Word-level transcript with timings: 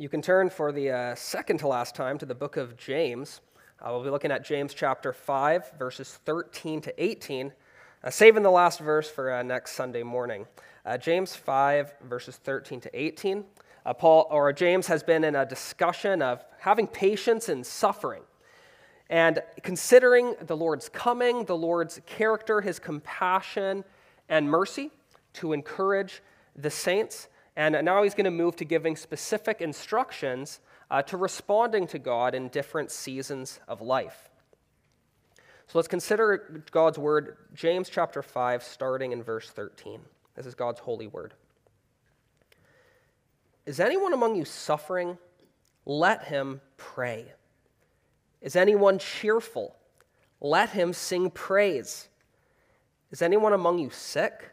You 0.00 0.08
can 0.08 0.22
turn 0.22 0.48
for 0.48 0.70
the 0.70 0.92
uh, 0.92 1.14
second 1.16 1.58
to 1.58 1.66
last 1.66 1.96
time 1.96 2.18
to 2.18 2.26
the 2.26 2.34
book 2.34 2.56
of 2.56 2.76
James. 2.76 3.40
Uh, 3.82 3.88
we'll 3.90 4.04
be 4.04 4.10
looking 4.10 4.30
at 4.30 4.44
James 4.44 4.72
chapter 4.72 5.12
5, 5.12 5.72
verses 5.76 6.20
13 6.24 6.80
to 6.82 7.02
18, 7.02 7.52
uh, 8.04 8.08
saving 8.08 8.44
the 8.44 8.50
last 8.50 8.78
verse 8.78 9.10
for 9.10 9.32
uh, 9.32 9.42
next 9.42 9.72
Sunday 9.72 10.04
morning. 10.04 10.46
Uh, 10.86 10.96
James 10.98 11.34
5, 11.34 11.94
verses 12.04 12.36
13 12.36 12.80
to 12.82 12.90
18. 12.96 13.44
Uh, 13.84 13.92
Paul 13.92 14.28
or 14.30 14.52
James 14.52 14.86
has 14.86 15.02
been 15.02 15.24
in 15.24 15.34
a 15.34 15.44
discussion 15.44 16.22
of 16.22 16.44
having 16.60 16.86
patience 16.86 17.48
in 17.48 17.64
suffering 17.64 18.22
and 19.10 19.42
considering 19.64 20.36
the 20.42 20.56
Lord's 20.56 20.88
coming, 20.88 21.44
the 21.44 21.56
Lord's 21.56 22.00
character, 22.06 22.60
his 22.60 22.78
compassion 22.78 23.82
and 24.28 24.48
mercy 24.48 24.92
to 25.32 25.52
encourage 25.52 26.22
the 26.54 26.70
saints. 26.70 27.26
And 27.58 27.84
now 27.84 28.04
he's 28.04 28.14
going 28.14 28.24
to 28.24 28.30
move 28.30 28.54
to 28.56 28.64
giving 28.64 28.94
specific 28.94 29.60
instructions 29.60 30.60
uh, 30.92 31.02
to 31.02 31.16
responding 31.16 31.88
to 31.88 31.98
God 31.98 32.36
in 32.36 32.50
different 32.50 32.92
seasons 32.92 33.58
of 33.66 33.80
life. 33.80 34.30
So 35.66 35.76
let's 35.76 35.88
consider 35.88 36.62
God's 36.70 36.98
word, 36.98 37.36
James 37.54 37.88
chapter 37.88 38.22
5, 38.22 38.62
starting 38.62 39.10
in 39.10 39.24
verse 39.24 39.50
13. 39.50 40.00
This 40.36 40.46
is 40.46 40.54
God's 40.54 40.78
holy 40.78 41.08
word. 41.08 41.34
Is 43.66 43.80
anyone 43.80 44.12
among 44.12 44.36
you 44.36 44.44
suffering? 44.44 45.18
Let 45.84 46.26
him 46.26 46.60
pray. 46.76 47.26
Is 48.40 48.54
anyone 48.54 49.00
cheerful? 49.00 49.74
Let 50.40 50.70
him 50.70 50.92
sing 50.92 51.28
praise. 51.28 52.08
Is 53.10 53.20
anyone 53.20 53.52
among 53.52 53.80
you 53.80 53.90
sick? 53.90 54.52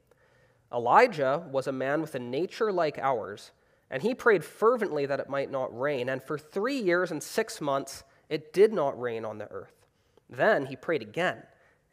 Elijah 0.73 1.43
was 1.51 1.67
a 1.67 1.71
man 1.71 2.01
with 2.01 2.15
a 2.15 2.19
nature 2.19 2.71
like 2.71 2.97
ours, 2.97 3.51
and 3.89 4.01
he 4.01 4.15
prayed 4.15 4.45
fervently 4.45 5.05
that 5.05 5.19
it 5.19 5.29
might 5.29 5.51
not 5.51 5.77
rain. 5.77 6.07
And 6.09 6.23
for 6.23 6.37
three 6.37 6.79
years 6.79 7.11
and 7.11 7.21
six 7.21 7.59
months, 7.59 8.03
it 8.29 8.53
did 8.53 8.71
not 8.71 8.99
rain 8.99 9.25
on 9.25 9.37
the 9.37 9.51
earth. 9.51 9.85
Then 10.29 10.67
he 10.67 10.75
prayed 10.77 11.01
again, 11.01 11.43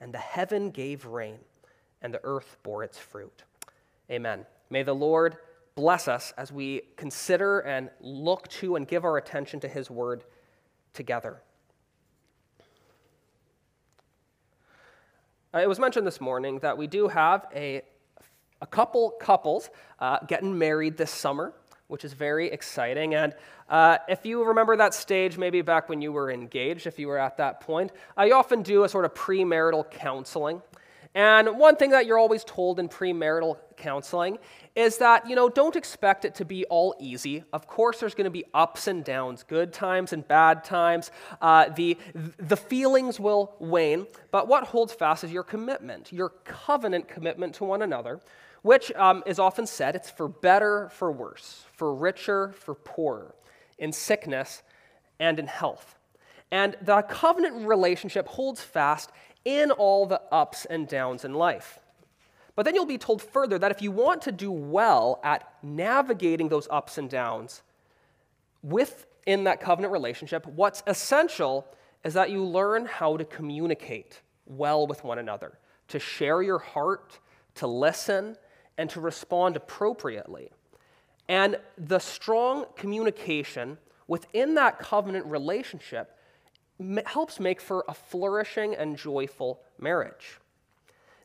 and 0.00 0.14
the 0.14 0.18
heaven 0.18 0.70
gave 0.70 1.06
rain, 1.06 1.38
and 2.00 2.14
the 2.14 2.20
earth 2.22 2.56
bore 2.62 2.84
its 2.84 2.98
fruit. 2.98 3.42
Amen. 4.10 4.46
May 4.70 4.84
the 4.84 4.94
Lord 4.94 5.38
bless 5.74 6.06
us 6.08 6.32
as 6.36 6.52
we 6.52 6.82
consider 6.96 7.60
and 7.60 7.90
look 8.00 8.48
to 8.48 8.76
and 8.76 8.86
give 8.86 9.04
our 9.04 9.16
attention 9.16 9.60
to 9.60 9.68
his 9.68 9.90
word 9.90 10.24
together. 10.92 11.42
Uh, 15.54 15.58
it 15.58 15.68
was 15.68 15.78
mentioned 15.78 16.06
this 16.06 16.20
morning 16.20 16.58
that 16.60 16.76
we 16.76 16.86
do 16.86 17.08
have 17.08 17.46
a 17.54 17.82
a 18.60 18.66
couple 18.66 19.10
couples 19.20 19.70
uh, 20.00 20.18
getting 20.26 20.56
married 20.58 20.96
this 20.96 21.10
summer, 21.10 21.52
which 21.88 22.04
is 22.04 22.12
very 22.12 22.48
exciting. 22.48 23.14
And 23.14 23.34
uh, 23.68 23.98
if 24.08 24.24
you 24.26 24.44
remember 24.44 24.76
that 24.76 24.94
stage, 24.94 25.38
maybe 25.38 25.62
back 25.62 25.88
when 25.88 26.00
you 26.00 26.12
were 26.12 26.30
engaged, 26.30 26.86
if 26.86 26.98
you 26.98 27.08
were 27.08 27.18
at 27.18 27.36
that 27.36 27.60
point, 27.60 27.92
I 28.16 28.30
often 28.30 28.62
do 28.62 28.84
a 28.84 28.88
sort 28.88 29.04
of 29.04 29.14
premarital 29.14 29.90
counseling. 29.90 30.62
And 31.14 31.58
one 31.58 31.76
thing 31.76 31.90
that 31.90 32.06
you're 32.06 32.18
always 32.18 32.44
told 32.44 32.78
in 32.78 32.88
premarital 32.88 33.56
counseling 33.76 34.38
is 34.78 34.98
that, 34.98 35.28
you 35.28 35.34
know, 35.34 35.48
don't 35.48 35.74
expect 35.74 36.24
it 36.24 36.36
to 36.36 36.44
be 36.44 36.64
all 36.66 36.94
easy. 37.00 37.42
Of 37.52 37.66
course, 37.66 37.98
there's 37.98 38.14
going 38.14 38.26
to 38.26 38.30
be 38.30 38.44
ups 38.54 38.86
and 38.86 39.04
downs, 39.04 39.42
good 39.42 39.72
times 39.72 40.12
and 40.12 40.26
bad 40.26 40.62
times. 40.62 41.10
Uh, 41.42 41.70
the, 41.70 41.98
the 42.14 42.56
feelings 42.56 43.18
will 43.18 43.56
wane, 43.58 44.06
but 44.30 44.46
what 44.46 44.62
holds 44.62 44.92
fast 44.92 45.24
is 45.24 45.32
your 45.32 45.42
commitment, 45.42 46.12
your 46.12 46.28
covenant 46.44 47.08
commitment 47.08 47.56
to 47.56 47.64
one 47.64 47.82
another, 47.82 48.20
which 48.62 48.92
um, 48.92 49.24
is 49.26 49.40
often 49.40 49.66
said 49.66 49.96
it's 49.96 50.10
for 50.10 50.28
better, 50.28 50.88
for 50.90 51.10
worse, 51.10 51.64
for 51.72 51.92
richer, 51.92 52.52
for 52.52 52.76
poorer, 52.76 53.34
in 53.80 53.90
sickness 53.90 54.62
and 55.18 55.40
in 55.40 55.48
health. 55.48 55.96
And 56.52 56.76
the 56.80 57.02
covenant 57.02 57.66
relationship 57.66 58.28
holds 58.28 58.62
fast 58.62 59.10
in 59.44 59.72
all 59.72 60.06
the 60.06 60.22
ups 60.30 60.66
and 60.66 60.86
downs 60.86 61.24
in 61.24 61.34
life. 61.34 61.80
But 62.58 62.64
then 62.64 62.74
you'll 62.74 62.86
be 62.86 62.98
told 62.98 63.22
further 63.22 63.56
that 63.60 63.70
if 63.70 63.82
you 63.82 63.92
want 63.92 64.22
to 64.22 64.32
do 64.32 64.50
well 64.50 65.20
at 65.22 65.48
navigating 65.62 66.48
those 66.48 66.66
ups 66.72 66.98
and 66.98 67.08
downs 67.08 67.62
within 68.64 69.44
that 69.44 69.60
covenant 69.60 69.92
relationship, 69.92 70.44
what's 70.44 70.82
essential 70.88 71.68
is 72.02 72.14
that 72.14 72.30
you 72.30 72.42
learn 72.42 72.86
how 72.86 73.16
to 73.16 73.24
communicate 73.24 74.22
well 74.44 74.88
with 74.88 75.04
one 75.04 75.20
another, 75.20 75.56
to 75.86 76.00
share 76.00 76.42
your 76.42 76.58
heart, 76.58 77.20
to 77.54 77.68
listen, 77.68 78.36
and 78.76 78.90
to 78.90 79.00
respond 79.00 79.54
appropriately. 79.54 80.50
And 81.28 81.60
the 81.76 82.00
strong 82.00 82.64
communication 82.74 83.78
within 84.08 84.56
that 84.56 84.80
covenant 84.80 85.26
relationship 85.26 86.18
helps 87.06 87.38
make 87.38 87.60
for 87.60 87.84
a 87.86 87.94
flourishing 87.94 88.74
and 88.74 88.96
joyful 88.96 89.60
marriage. 89.78 90.40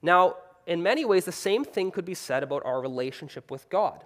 Now, 0.03 0.35
in 0.65 0.83
many 0.83 1.05
ways, 1.05 1.25
the 1.25 1.31
same 1.31 1.63
thing 1.63 1.91
could 1.91 2.05
be 2.05 2.13
said 2.13 2.43
about 2.43 2.65
our 2.65 2.81
relationship 2.81 3.51
with 3.51 3.69
God. 3.69 4.03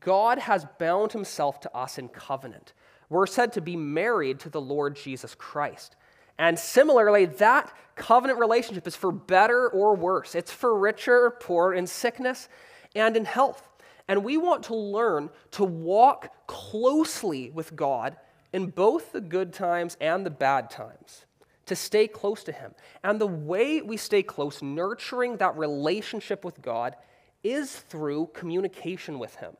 God 0.00 0.38
has 0.38 0.66
bound 0.78 1.12
himself 1.12 1.60
to 1.60 1.76
us 1.76 1.98
in 1.98 2.08
covenant. 2.08 2.72
We're 3.08 3.26
said 3.26 3.52
to 3.54 3.60
be 3.60 3.76
married 3.76 4.38
to 4.40 4.48
the 4.48 4.60
Lord 4.60 4.94
Jesus 4.94 5.34
Christ. 5.34 5.96
And 6.38 6.58
similarly, 6.58 7.26
that 7.26 7.76
covenant 7.96 8.38
relationship 8.38 8.86
is 8.86 8.96
for 8.96 9.12
better 9.12 9.68
or 9.68 9.94
worse. 9.94 10.34
It's 10.34 10.52
for 10.52 10.78
richer 10.78 11.26
or 11.26 11.30
poor 11.32 11.74
in 11.74 11.86
sickness 11.86 12.48
and 12.94 13.16
in 13.16 13.24
health. 13.24 13.68
And 14.08 14.24
we 14.24 14.36
want 14.36 14.64
to 14.64 14.74
learn 14.74 15.30
to 15.52 15.64
walk 15.64 16.46
closely 16.46 17.50
with 17.50 17.76
God 17.76 18.16
in 18.52 18.68
both 18.68 19.12
the 19.12 19.20
good 19.20 19.52
times 19.52 19.96
and 20.00 20.24
the 20.24 20.30
bad 20.30 20.70
times, 20.70 21.26
to 21.70 21.76
stay 21.76 22.08
close 22.08 22.42
to 22.44 22.52
Him. 22.52 22.74
And 23.04 23.20
the 23.20 23.28
way 23.28 23.80
we 23.80 23.96
stay 23.96 24.24
close, 24.24 24.60
nurturing 24.60 25.36
that 25.36 25.56
relationship 25.56 26.44
with 26.44 26.60
God, 26.60 26.96
is 27.44 27.76
through 27.76 28.30
communication 28.34 29.20
with 29.20 29.36
Him. 29.36 29.52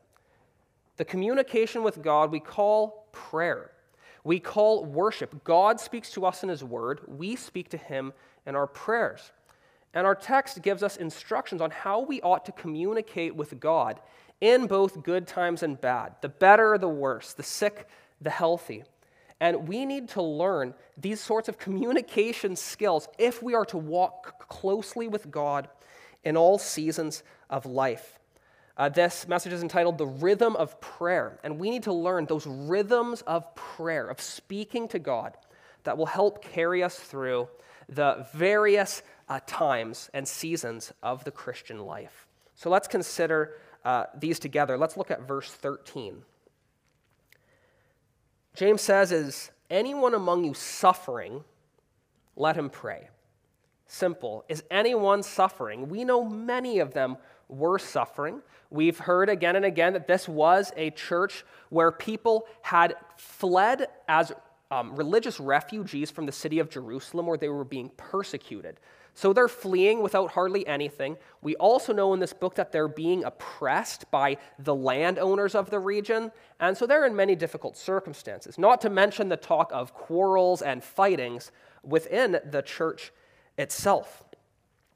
The 0.97 1.05
communication 1.05 1.83
with 1.83 2.01
God 2.01 2.29
we 2.29 2.41
call 2.41 3.07
prayer. 3.13 3.71
We 4.25 4.41
call 4.41 4.83
worship. 4.83 5.41
God 5.45 5.79
speaks 5.79 6.11
to 6.11 6.25
us 6.25 6.43
in 6.43 6.49
His 6.49 6.65
Word, 6.65 6.99
we 7.07 7.37
speak 7.37 7.69
to 7.69 7.77
Him 7.77 8.11
in 8.45 8.55
our 8.55 8.67
prayers. 8.67 9.31
And 9.93 10.05
our 10.05 10.15
text 10.15 10.61
gives 10.61 10.83
us 10.83 10.97
instructions 10.97 11.61
on 11.61 11.71
how 11.71 12.01
we 12.01 12.21
ought 12.21 12.45
to 12.45 12.51
communicate 12.51 13.35
with 13.35 13.57
God 13.57 14.01
in 14.41 14.67
both 14.67 15.01
good 15.01 15.27
times 15.27 15.63
and 15.63 15.79
bad, 15.79 16.15
the 16.21 16.29
better, 16.29 16.77
the 16.77 16.89
worse, 16.89 17.31
the 17.31 17.43
sick, 17.43 17.87
the 18.19 18.29
healthy. 18.29 18.83
And 19.41 19.67
we 19.67 19.87
need 19.87 20.09
to 20.09 20.21
learn 20.21 20.75
these 20.95 21.19
sorts 21.19 21.49
of 21.49 21.57
communication 21.57 22.55
skills 22.55 23.09
if 23.17 23.41
we 23.41 23.55
are 23.55 23.65
to 23.65 23.77
walk 23.77 24.47
closely 24.47 25.07
with 25.07 25.31
God 25.31 25.67
in 26.23 26.37
all 26.37 26.59
seasons 26.59 27.23
of 27.49 27.65
life. 27.65 28.19
Uh, 28.77 28.87
this 28.87 29.27
message 29.27 29.51
is 29.51 29.63
entitled 29.63 29.97
The 29.97 30.05
Rhythm 30.05 30.55
of 30.55 30.79
Prayer. 30.79 31.39
And 31.43 31.59
we 31.59 31.71
need 31.71 31.83
to 31.83 31.93
learn 31.93 32.25
those 32.25 32.45
rhythms 32.45 33.23
of 33.23 33.53
prayer, 33.55 34.07
of 34.07 34.21
speaking 34.21 34.87
to 34.89 34.99
God, 34.99 35.35
that 35.85 35.97
will 35.97 36.05
help 36.05 36.43
carry 36.43 36.83
us 36.83 36.99
through 36.99 37.49
the 37.89 38.27
various 38.35 39.01
uh, 39.27 39.39
times 39.47 40.11
and 40.13 40.27
seasons 40.27 40.93
of 41.01 41.23
the 41.23 41.31
Christian 41.31 41.79
life. 41.79 42.27
So 42.53 42.69
let's 42.69 42.87
consider 42.87 43.55
uh, 43.83 44.05
these 44.15 44.37
together. 44.37 44.77
Let's 44.77 44.97
look 44.97 45.09
at 45.09 45.27
verse 45.27 45.51
13. 45.51 46.21
James 48.53 48.81
says, 48.81 49.11
Is 49.11 49.51
anyone 49.69 50.13
among 50.13 50.43
you 50.43 50.53
suffering? 50.53 51.43
Let 52.35 52.55
him 52.55 52.69
pray. 52.69 53.09
Simple. 53.87 54.45
Is 54.47 54.63
anyone 54.71 55.23
suffering? 55.23 55.89
We 55.89 56.03
know 56.03 56.23
many 56.23 56.79
of 56.79 56.93
them 56.93 57.17
were 57.49 57.77
suffering. 57.77 58.41
We've 58.69 58.97
heard 58.97 59.27
again 59.27 59.57
and 59.57 59.65
again 59.65 59.93
that 59.93 60.07
this 60.07 60.29
was 60.29 60.71
a 60.77 60.91
church 60.91 61.43
where 61.69 61.91
people 61.91 62.47
had 62.61 62.95
fled 63.17 63.87
as 64.07 64.31
um, 64.71 64.95
religious 64.95 65.39
refugees 65.39 66.09
from 66.09 66.25
the 66.25 66.31
city 66.31 66.59
of 66.59 66.69
Jerusalem 66.69 67.27
where 67.27 67.37
they 67.37 67.49
were 67.49 67.65
being 67.65 67.91
persecuted. 67.97 68.79
So 69.13 69.33
they're 69.33 69.49
fleeing 69.49 70.01
without 70.01 70.31
hardly 70.31 70.65
anything. 70.65 71.17
We 71.41 71.57
also 71.57 71.91
know 71.91 72.13
in 72.13 72.21
this 72.21 72.31
book 72.31 72.55
that 72.55 72.71
they're 72.71 72.87
being 72.87 73.25
oppressed 73.25 74.09
by 74.09 74.37
the 74.57 74.73
landowners 74.73 75.53
of 75.53 75.69
the 75.69 75.79
region, 75.79 76.31
and 76.61 76.77
so 76.77 76.87
they're 76.87 77.05
in 77.05 77.15
many 77.15 77.35
difficult 77.35 77.75
circumstances, 77.75 78.57
not 78.57 78.79
to 78.81 78.89
mention 78.89 79.27
the 79.27 79.35
talk 79.35 79.69
of 79.73 79.93
quarrels 79.93 80.61
and 80.61 80.81
fightings 80.81 81.51
within 81.83 82.39
the 82.49 82.61
church 82.61 83.11
itself. 83.57 84.23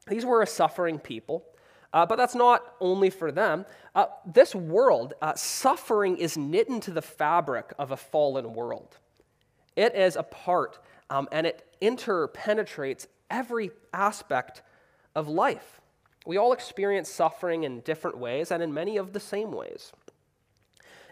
These 0.07 0.25
were 0.25 0.41
a 0.41 0.47
suffering 0.47 0.97
people, 0.97 1.43
uh, 1.91 2.05
but 2.05 2.15
that's 2.15 2.35
not 2.35 2.75
only 2.79 3.09
for 3.09 3.33
them. 3.33 3.65
Uh, 3.93 4.05
this 4.25 4.55
world, 4.55 5.13
uh, 5.21 5.33
suffering 5.35 6.17
is 6.17 6.37
knit 6.37 6.69
into 6.69 6.91
the 6.91 7.01
fabric 7.01 7.73
of 7.77 7.91
a 7.91 7.97
fallen 7.97 8.53
world. 8.53 8.97
It 9.75 9.95
is 9.95 10.15
a 10.15 10.23
part, 10.23 10.79
um, 11.09 11.27
and 11.31 11.45
it 11.45 11.65
interpenetrates 11.81 13.07
every 13.29 13.71
aspect 13.93 14.61
of 15.15 15.27
life. 15.27 15.81
We 16.25 16.37
all 16.37 16.53
experience 16.53 17.09
suffering 17.09 17.63
in 17.63 17.81
different 17.81 18.17
ways 18.17 18.51
and 18.51 18.63
in 18.63 18.73
many 18.73 18.97
of 18.97 19.13
the 19.13 19.19
same 19.19 19.51
ways. 19.51 19.91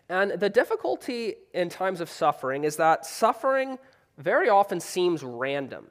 And 0.09 0.31
the 0.31 0.49
difficulty 0.49 1.35
in 1.53 1.69
times 1.69 2.01
of 2.01 2.09
suffering 2.09 2.63
is 2.63 2.75
that 2.77 3.05
suffering 3.05 3.77
very 4.17 4.49
often 4.49 4.79
seems 4.79 5.23
random. 5.23 5.87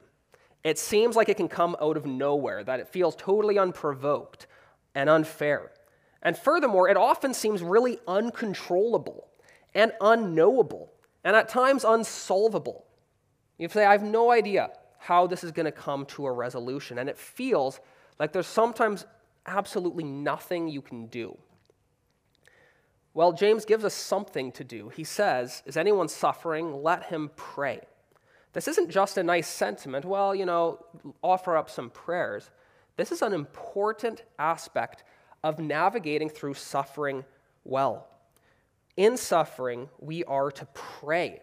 It 0.63 0.79
seems 0.79 1.15
like 1.15 1.29
it 1.29 1.37
can 1.37 1.49
come 1.49 1.75
out 1.81 1.97
of 1.97 2.05
nowhere, 2.05 2.63
that 2.63 2.79
it 2.79 2.87
feels 2.87 3.15
totally 3.15 3.57
unprovoked 3.57 4.47
and 4.95 5.09
unfair. 5.09 5.71
And 6.21 6.37
furthermore, 6.37 6.87
it 6.87 6.95
often 6.95 7.33
seems 7.33 7.61
really 7.61 7.99
uncontrollable 8.07 9.27
and 9.73 9.91
unknowable, 9.99 10.93
and 11.23 11.35
at 11.35 11.49
times 11.49 11.83
unsolvable. 11.83 12.85
You 13.57 13.69
say, 13.69 13.85
I 13.85 13.91
have 13.91 14.03
no 14.03 14.31
idea 14.31 14.71
how 14.99 15.27
this 15.27 15.43
is 15.43 15.51
going 15.51 15.65
to 15.65 15.71
come 15.71 16.05
to 16.07 16.25
a 16.25 16.31
resolution. 16.31 16.97
And 16.97 17.09
it 17.09 17.17
feels 17.17 17.79
like 18.19 18.31
there's 18.31 18.47
sometimes 18.47 19.05
absolutely 19.45 20.03
nothing 20.03 20.67
you 20.67 20.81
can 20.81 21.07
do. 21.07 21.37
Well, 23.13 23.31
James 23.31 23.65
gives 23.65 23.85
us 23.85 23.93
something 23.93 24.51
to 24.53 24.63
do. 24.63 24.89
He 24.89 25.03
says, 25.03 25.61
Is 25.65 25.77
anyone 25.77 26.07
suffering? 26.07 26.81
Let 26.81 27.05
him 27.05 27.29
pray. 27.35 27.81
This 28.53 28.67
isn't 28.67 28.89
just 28.89 29.17
a 29.17 29.23
nice 29.23 29.47
sentiment, 29.47 30.05
well, 30.05 30.33
you 30.33 30.45
know, 30.45 30.83
offer 31.23 31.57
up 31.57 31.69
some 31.69 31.89
prayers. 31.89 32.51
This 32.97 33.11
is 33.11 33.23
an 33.23 33.33
important 33.33 34.23
aspect 34.37 35.03
of 35.43 35.59
navigating 35.59 36.29
through 36.29 36.53
suffering 36.53 37.25
well. 37.63 38.07
In 38.95 39.17
suffering, 39.17 39.89
we 39.99 40.23
are 40.25 40.51
to 40.51 40.67
pray. 40.73 41.41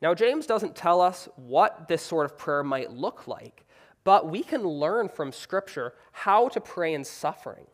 Now, 0.00 0.14
James 0.14 0.46
doesn't 0.46 0.76
tell 0.76 1.00
us 1.00 1.28
what 1.36 1.88
this 1.88 2.02
sort 2.02 2.24
of 2.24 2.38
prayer 2.38 2.62
might 2.62 2.92
look 2.92 3.26
like, 3.26 3.66
but 4.04 4.30
we 4.30 4.42
can 4.42 4.62
learn 4.62 5.08
from 5.08 5.32
Scripture 5.32 5.94
how 6.12 6.48
to 6.48 6.60
pray 6.60 6.94
in 6.94 7.04
suffering. 7.04 7.66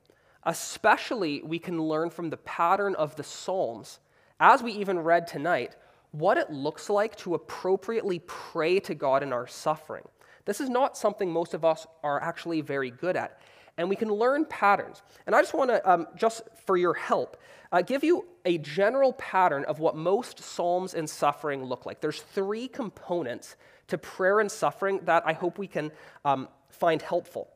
Especially, 0.44 1.42
we 1.42 1.58
can 1.58 1.80
learn 1.80 2.10
from 2.10 2.30
the 2.30 2.36
pattern 2.38 2.94
of 2.94 3.14
the 3.16 3.22
Psalms, 3.22 4.00
as 4.40 4.62
we 4.62 4.72
even 4.72 4.98
read 4.98 5.26
tonight, 5.26 5.76
what 6.12 6.38
it 6.38 6.50
looks 6.50 6.88
like 6.88 7.16
to 7.16 7.34
appropriately 7.34 8.20
pray 8.26 8.80
to 8.80 8.94
God 8.94 9.22
in 9.22 9.32
our 9.32 9.46
suffering. 9.46 10.04
This 10.46 10.60
is 10.60 10.70
not 10.70 10.96
something 10.96 11.30
most 11.30 11.54
of 11.54 11.64
us 11.64 11.86
are 12.02 12.22
actually 12.22 12.60
very 12.60 12.90
good 12.90 13.16
at 13.16 13.40
and 13.78 13.88
we 13.88 13.96
can 13.96 14.08
learn 14.08 14.44
patterns. 14.46 15.02
And 15.26 15.34
I 15.34 15.40
just 15.40 15.54
want 15.54 15.70
to, 15.70 15.90
um, 15.90 16.06
just 16.16 16.42
for 16.64 16.76
your 16.76 16.94
help, 16.94 17.36
uh, 17.72 17.82
give 17.82 18.04
you 18.04 18.26
a 18.44 18.58
general 18.58 19.12
pattern 19.14 19.64
of 19.64 19.78
what 19.80 19.96
most 19.96 20.40
psalms 20.40 20.94
and 20.94 21.08
suffering 21.08 21.64
look 21.64 21.84
like. 21.84 22.00
There's 22.00 22.22
three 22.22 22.68
components 22.68 23.56
to 23.88 23.98
prayer 23.98 24.40
and 24.40 24.50
suffering 24.50 25.00
that 25.04 25.22
I 25.26 25.32
hope 25.32 25.58
we 25.58 25.66
can 25.66 25.92
um, 26.24 26.48
find 26.70 27.02
helpful. 27.02 27.48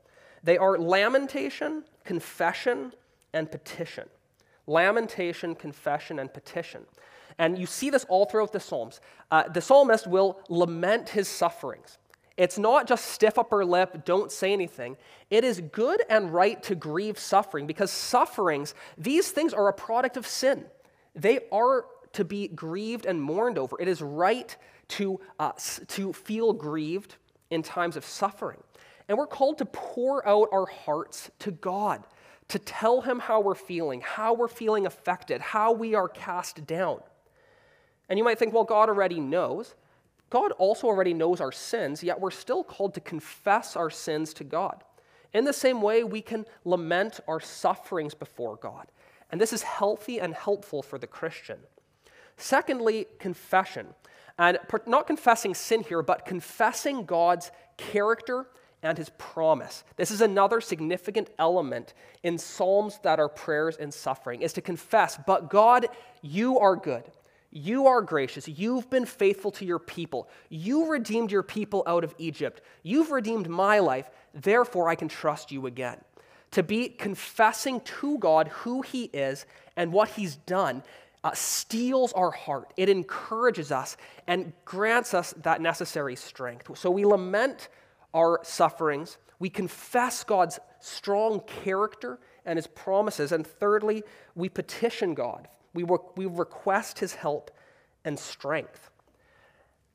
They 0.42 0.58
are 0.58 0.78
lamentation, 0.78 1.84
confession, 2.04 2.92
and 3.32 3.50
petition. 3.50 4.08
Lamentation, 4.66 5.54
confession, 5.54 6.18
and 6.18 6.32
petition. 6.32 6.86
And 7.38 7.58
you 7.58 7.66
see 7.66 7.90
this 7.90 8.04
all 8.08 8.26
throughout 8.26 8.52
the 8.52 8.60
Psalms. 8.60 9.00
Uh, 9.30 9.48
the 9.48 9.60
psalmist 9.60 10.06
will 10.06 10.40
lament 10.48 11.08
his 11.08 11.28
sufferings. 11.28 11.98
It's 12.40 12.58
not 12.58 12.88
just 12.88 13.04
stiff 13.04 13.36
upper 13.36 13.66
lip, 13.66 14.06
don't 14.06 14.32
say 14.32 14.54
anything. 14.54 14.96
It 15.28 15.44
is 15.44 15.60
good 15.60 16.02
and 16.08 16.32
right 16.32 16.62
to 16.62 16.74
grieve 16.74 17.18
suffering 17.18 17.66
because 17.66 17.90
sufferings, 17.90 18.74
these 18.96 19.30
things 19.30 19.52
are 19.52 19.68
a 19.68 19.74
product 19.74 20.16
of 20.16 20.26
sin. 20.26 20.64
They 21.14 21.40
are 21.52 21.84
to 22.14 22.24
be 22.24 22.48
grieved 22.48 23.04
and 23.04 23.20
mourned 23.20 23.58
over. 23.58 23.78
It 23.78 23.88
is 23.88 24.00
right 24.00 24.56
to, 24.88 25.20
uh, 25.38 25.52
to 25.88 26.14
feel 26.14 26.54
grieved 26.54 27.16
in 27.50 27.62
times 27.62 27.94
of 27.94 28.06
suffering. 28.06 28.62
And 29.06 29.18
we're 29.18 29.26
called 29.26 29.58
to 29.58 29.66
pour 29.66 30.26
out 30.26 30.48
our 30.50 30.64
hearts 30.64 31.30
to 31.40 31.50
God, 31.50 32.06
to 32.48 32.58
tell 32.58 33.02
Him 33.02 33.18
how 33.18 33.40
we're 33.40 33.54
feeling, 33.54 34.00
how 34.00 34.32
we're 34.32 34.48
feeling 34.48 34.86
affected, 34.86 35.42
how 35.42 35.72
we 35.72 35.94
are 35.94 36.08
cast 36.08 36.66
down. 36.66 37.00
And 38.08 38.18
you 38.18 38.24
might 38.24 38.38
think, 38.38 38.54
well, 38.54 38.64
God 38.64 38.88
already 38.88 39.20
knows. 39.20 39.74
God 40.30 40.52
also 40.52 40.86
already 40.86 41.12
knows 41.12 41.40
our 41.40 41.52
sins, 41.52 42.02
yet 42.02 42.20
we're 42.20 42.30
still 42.30 42.62
called 42.62 42.94
to 42.94 43.00
confess 43.00 43.76
our 43.76 43.90
sins 43.90 44.32
to 44.34 44.44
God. 44.44 44.82
In 45.32 45.44
the 45.44 45.52
same 45.52 45.82
way, 45.82 46.02
we 46.04 46.22
can 46.22 46.46
lament 46.64 47.20
our 47.28 47.40
sufferings 47.40 48.14
before 48.14 48.56
God. 48.56 48.86
And 49.30 49.40
this 49.40 49.52
is 49.52 49.62
healthy 49.62 50.20
and 50.20 50.34
helpful 50.34 50.82
for 50.82 50.98
the 50.98 51.06
Christian. 51.06 51.58
Secondly, 52.36 53.06
confession. 53.18 53.88
And 54.38 54.58
not 54.86 55.06
confessing 55.06 55.54
sin 55.54 55.82
here, 55.82 56.02
but 56.02 56.24
confessing 56.24 57.04
God's 57.04 57.50
character 57.76 58.46
and 58.82 58.96
his 58.96 59.10
promise. 59.18 59.84
This 59.96 60.10
is 60.10 60.20
another 60.20 60.60
significant 60.60 61.28
element 61.38 61.92
in 62.22 62.38
psalms 62.38 62.98
that 63.02 63.20
are 63.20 63.28
prayers 63.28 63.76
in 63.76 63.92
suffering 63.92 64.42
is 64.42 64.54
to 64.54 64.62
confess, 64.62 65.18
but 65.26 65.50
God, 65.50 65.86
you 66.22 66.58
are 66.58 66.76
good. 66.76 67.04
You 67.52 67.88
are 67.88 68.00
gracious. 68.00 68.46
You've 68.46 68.88
been 68.90 69.06
faithful 69.06 69.50
to 69.52 69.64
your 69.64 69.80
people. 69.80 70.28
You 70.48 70.86
redeemed 70.86 71.32
your 71.32 71.42
people 71.42 71.82
out 71.86 72.04
of 72.04 72.14
Egypt. 72.18 72.62
You've 72.84 73.10
redeemed 73.10 73.48
my 73.48 73.80
life. 73.80 74.08
Therefore, 74.32 74.88
I 74.88 74.94
can 74.94 75.08
trust 75.08 75.50
you 75.50 75.66
again. 75.66 75.98
To 76.52 76.62
be 76.62 76.88
confessing 76.88 77.80
to 77.80 78.18
God 78.18 78.48
who 78.48 78.82
He 78.82 79.04
is 79.04 79.46
and 79.76 79.92
what 79.92 80.10
He's 80.10 80.36
done 80.36 80.84
uh, 81.24 81.32
steels 81.32 82.12
our 82.12 82.30
heart. 82.30 82.72
It 82.76 82.88
encourages 82.88 83.72
us 83.72 83.96
and 84.28 84.52
grants 84.64 85.12
us 85.12 85.34
that 85.42 85.60
necessary 85.60 86.16
strength. 86.16 86.78
So 86.78 86.90
we 86.90 87.04
lament 87.04 87.68
our 88.14 88.40
sufferings. 88.44 89.18
We 89.40 89.50
confess 89.50 90.22
God's 90.22 90.60
strong 90.78 91.40
character 91.40 92.20
and 92.46 92.56
His 92.56 92.68
promises. 92.68 93.32
And 93.32 93.44
thirdly, 93.44 94.04
we 94.36 94.48
petition 94.48 95.14
God 95.14 95.48
we, 95.74 95.84
we 96.16 96.26
request 96.26 96.98
his 96.98 97.14
help 97.14 97.50
and 98.04 98.18
strength. 98.18 98.90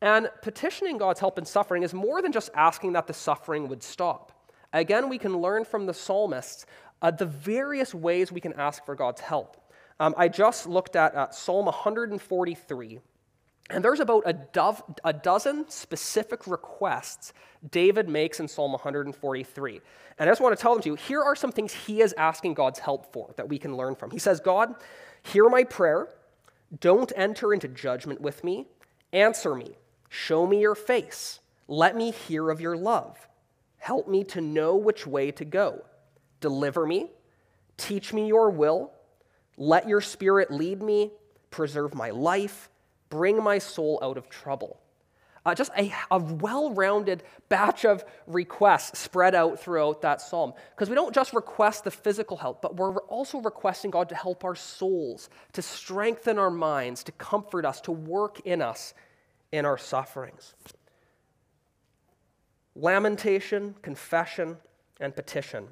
And 0.02 0.30
petitioning 0.42 0.98
God's 0.98 1.20
help 1.20 1.40
in 1.40 1.46
suffering 1.46 1.84
is 1.84 1.94
more 1.94 2.22
than 2.22 2.32
just 2.32 2.50
asking 2.54 2.94
that 2.94 3.08
the 3.08 3.14
suffering 3.14 3.68
would 3.70 3.82
stop. 3.82 4.32
Again, 4.74 5.10
we 5.10 5.18
can 5.18 5.38
learn 5.38 5.64
from 5.66 5.86
the 5.86 5.94
psalmists 5.94 6.66
uh, 7.02 7.12
the 7.12 7.26
various 7.26 7.94
ways 7.94 8.32
we 8.32 8.42
can 8.42 8.54
ask 8.54 8.86
for 8.86 8.96
God's 8.96 9.22
help. 9.22 9.58
Um, 10.00 10.14
I 10.18 10.28
just 10.28 10.68
looked 10.68 10.96
at 10.96 11.16
uh, 11.16 11.32
Psalm 11.32 11.66
143, 11.66 13.00
and 13.70 13.84
there's 13.84 14.02
about 14.02 14.24
a, 14.26 14.34
dove, 14.34 14.84
a 15.04 15.14
dozen 15.14 15.70
specific 15.70 16.46
requests 16.46 17.34
David 17.72 18.10
makes 18.10 18.40
in 18.40 18.48
Psalm 18.48 18.74
143. 18.74 19.82
And 20.20 20.30
I 20.30 20.32
just 20.32 20.42
want 20.42 20.56
to 20.56 20.62
tell 20.62 20.74
them 20.74 20.84
to 20.84 20.90
you 20.90 20.96
here 20.96 21.22
are 21.22 21.36
some 21.36 21.52
things 21.52 21.74
he 21.74 22.02
is 22.02 22.14
asking 22.18 22.54
God's 22.54 22.80
help 22.80 23.12
for 23.12 23.34
that 23.38 23.50
we 23.50 23.58
can 23.58 23.76
learn 23.76 23.96
from. 23.96 24.12
He 24.12 24.20
says, 24.20 24.40
God, 24.40 24.76
Hear 25.34 25.50
my 25.50 25.64
prayer. 25.64 26.08
Don't 26.80 27.12
enter 27.16 27.54
into 27.54 27.68
judgment 27.68 28.22
with 28.22 28.44
me. 28.44 28.68
Answer 29.12 29.56
me. 29.56 29.76
Show 30.08 30.46
me 30.46 30.62
your 30.62 30.76
face. 30.76 31.40
Let 31.68 31.96
me 31.96 32.12
hear 32.12 32.52
of 32.52 32.62
your 32.62 32.78
love. 32.78 33.28
Help 33.78 34.08
me 34.08 34.24
to 34.26 34.40
know 34.42 34.76
which 34.76 35.08
way 35.08 35.32
to 35.32 35.44
go. 35.44 35.84
Deliver 36.42 36.86
me. 36.86 37.10
Teach 37.76 38.14
me 38.14 38.28
your 38.28 38.52
will. 38.52 38.92
Let 39.58 39.88
your 39.88 40.02
spirit 40.02 40.52
lead 40.52 40.84
me. 40.84 41.12
Preserve 41.50 41.96
my 41.96 42.12
life. 42.12 42.70
Bring 43.10 43.44
my 43.44 43.58
soul 43.58 44.00
out 44.04 44.18
of 44.18 44.30
trouble 44.30 44.80
uh, 45.46 45.54
just 45.54 45.72
a, 45.78 45.94
a 46.10 46.18
well 46.20 46.74
rounded 46.74 47.24
batch 47.50 47.86
of 47.86 48.04
requests 48.26 49.00
spread 49.00 49.36
out 49.36 49.60
throughout 49.60 50.02
that 50.02 50.22
psalm. 50.22 50.54
Because 50.72 50.90
we 50.90 50.96
don't 50.96 51.14
just 51.14 51.34
request 51.34 51.84
the 51.84 51.92
physical 51.92 52.38
help, 52.38 52.62
but 52.62 52.76
we're 52.76 52.98
also 53.04 53.40
requesting 53.40 53.92
God 53.92 54.10
to 54.10 54.16
help 54.16 54.44
our 54.44 54.56
souls, 54.56 55.30
to 55.54 55.62
strengthen 55.62 56.40
our 56.40 56.50
minds, 56.50 57.04
to 57.04 57.12
comfort 57.14 57.66
us, 57.66 57.80
to 57.82 57.92
work 57.92 58.40
in 58.42 58.62
us 58.62 58.94
in 59.52 59.66
our 59.66 59.78
sufferings. 59.78 60.56
Lamentation, 62.76 63.76
confession, 63.82 64.58
and 65.00 65.16
petition. 65.16 65.68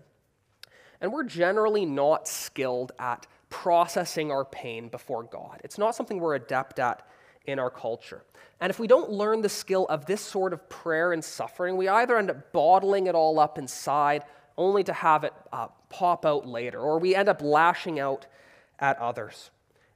And 1.01 1.11
we're 1.11 1.23
generally 1.23 1.85
not 1.85 2.27
skilled 2.27 2.93
at 2.99 3.27
processing 3.49 4.31
our 4.31 4.45
pain 4.45 4.87
before 4.87 5.23
God. 5.23 5.59
It's 5.63 5.77
not 5.77 5.95
something 5.95 6.19
we're 6.19 6.35
adept 6.35 6.79
at 6.79 7.05
in 7.45 7.59
our 7.59 7.69
culture. 7.69 8.23
And 8.59 8.69
if 8.69 8.79
we 8.79 8.87
don't 8.87 9.11
learn 9.11 9.41
the 9.41 9.49
skill 9.49 9.85
of 9.89 10.05
this 10.05 10.21
sort 10.21 10.53
of 10.53 10.69
prayer 10.69 11.11
and 11.11 11.23
suffering, 11.23 11.75
we 11.75 11.89
either 11.89 12.17
end 12.17 12.29
up 12.29 12.53
bottling 12.53 13.07
it 13.07 13.15
all 13.15 13.39
up 13.39 13.57
inside 13.57 14.23
only 14.57 14.83
to 14.83 14.93
have 14.93 15.23
it 15.23 15.33
uh, 15.51 15.67
pop 15.89 16.25
out 16.25 16.47
later, 16.47 16.79
or 16.79 16.99
we 16.99 17.15
end 17.15 17.27
up 17.27 17.41
lashing 17.41 17.99
out 17.99 18.25
at 18.79 18.97
others. 18.99 19.51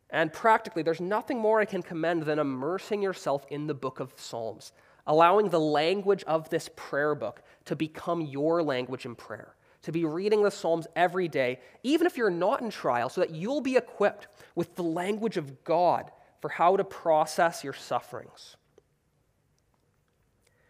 And 0.09 0.31
practically, 0.31 0.83
there's 0.83 1.01
nothing 1.01 1.39
more 1.39 1.59
I 1.59 1.65
can 1.65 1.83
commend 1.83 2.23
than 2.23 2.39
immersing 2.39 3.01
yourself 3.01 3.45
in 3.49 3.67
the 3.67 3.73
book 3.73 3.99
of 3.99 4.13
Psalms, 4.15 4.71
allowing 5.05 5.49
the 5.49 5.59
language 5.59 6.23
of 6.23 6.49
this 6.49 6.69
prayer 6.75 7.13
book 7.13 7.41
to 7.65 7.75
become 7.75 8.21
your 8.21 8.63
language 8.63 9.05
in 9.05 9.15
prayer, 9.15 9.55
to 9.83 9.91
be 9.91 10.05
reading 10.05 10.43
the 10.43 10.51
Psalms 10.51 10.87
every 10.95 11.27
day, 11.27 11.59
even 11.83 12.07
if 12.07 12.17
you're 12.17 12.29
not 12.29 12.61
in 12.61 12.69
trial, 12.69 13.09
so 13.09 13.21
that 13.21 13.31
you'll 13.31 13.61
be 13.61 13.77
equipped 13.77 14.27
with 14.55 14.75
the 14.75 14.83
language 14.83 15.37
of 15.37 15.63
God 15.63 16.11
for 16.41 16.50
how 16.50 16.77
to 16.77 16.84
process 16.84 17.63
your 17.63 17.74
sufferings. 17.74 18.56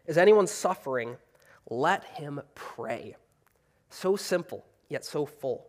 Is 0.05 0.17
anyone 0.17 0.47
suffering? 0.47 1.17
Let 1.69 2.03
him 2.05 2.41
pray. 2.55 3.15
So 3.89 4.15
simple, 4.15 4.65
yet 4.89 5.03
so 5.05 5.25
full. 5.25 5.67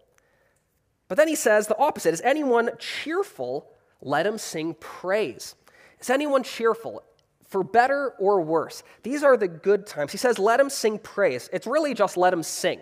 But 1.08 1.16
then 1.16 1.28
he 1.28 1.34
says 1.34 1.66
the 1.66 1.78
opposite 1.78 2.14
Is 2.14 2.20
anyone 2.20 2.70
cheerful? 2.78 3.70
Let 4.00 4.26
him 4.26 4.38
sing 4.38 4.74
praise. 4.78 5.56
Is 6.00 6.10
anyone 6.10 6.44
cheerful? 6.44 7.02
For 7.48 7.64
better 7.64 8.10
or 8.18 8.42
worse. 8.42 8.82
These 9.02 9.24
are 9.24 9.36
the 9.36 9.48
good 9.48 9.86
times. 9.86 10.12
He 10.12 10.18
says, 10.18 10.38
let 10.38 10.60
him 10.60 10.68
sing 10.68 10.98
praise. 10.98 11.48
It's 11.52 11.66
really 11.66 11.94
just 11.94 12.16
let 12.16 12.32
him 12.32 12.42
sing. 12.42 12.78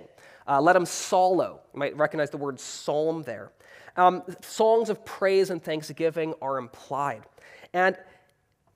Uh, 0.47 0.61
let 0.61 0.77
him 0.77 0.85
psallo. 0.85 1.61
You 1.73 1.79
might 1.79 1.97
recognize 1.97 2.31
the 2.31 2.37
word 2.37 2.59
psalm 2.59 3.23
there. 3.23 3.53
Um, 3.97 4.23
songs 4.43 4.91
of 4.91 5.05
praise 5.05 5.50
and 5.50 5.62
thanksgiving 5.62 6.35
are 6.43 6.59
implied. 6.59 7.23
And 7.73 7.97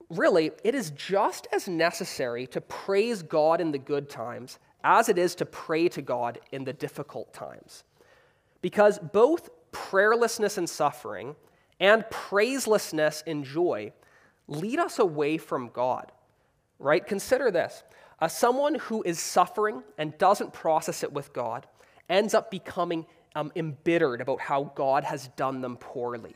really, 0.09 0.51
it 0.63 0.75
is 0.75 0.91
just 0.91 1.47
as 1.53 1.67
necessary 1.67 2.47
to 2.47 2.61
praise 2.61 3.21
God 3.21 3.61
in 3.61 3.71
the 3.71 3.77
good 3.77 4.09
times 4.09 4.59
as 4.83 5.09
it 5.09 5.17
is 5.17 5.35
to 5.35 5.45
pray 5.45 5.87
to 5.89 6.01
God 6.01 6.39
in 6.51 6.63
the 6.63 6.73
difficult 6.73 7.33
times. 7.33 7.83
Because 8.61 8.99
both 8.99 9.49
prayerlessness 9.71 10.57
and 10.57 10.69
suffering 10.69 11.35
and 11.79 12.03
praiselessness 12.05 13.23
and 13.25 13.43
joy 13.43 13.93
lead 14.47 14.79
us 14.79 14.99
away 14.99 15.37
from 15.37 15.69
God, 15.69 16.11
right? 16.79 17.05
Consider 17.05 17.51
this 17.51 17.83
uh, 18.19 18.27
someone 18.27 18.75
who 18.75 19.01
is 19.03 19.19
suffering 19.19 19.83
and 19.97 20.17
doesn't 20.17 20.53
process 20.53 21.03
it 21.03 21.11
with 21.11 21.33
God 21.33 21.65
ends 22.09 22.33
up 22.33 22.51
becoming 22.51 23.05
um, 23.35 23.51
embittered 23.55 24.21
about 24.21 24.39
how 24.39 24.71
God 24.75 25.03
has 25.03 25.27
done 25.29 25.61
them 25.61 25.77
poorly. 25.77 26.35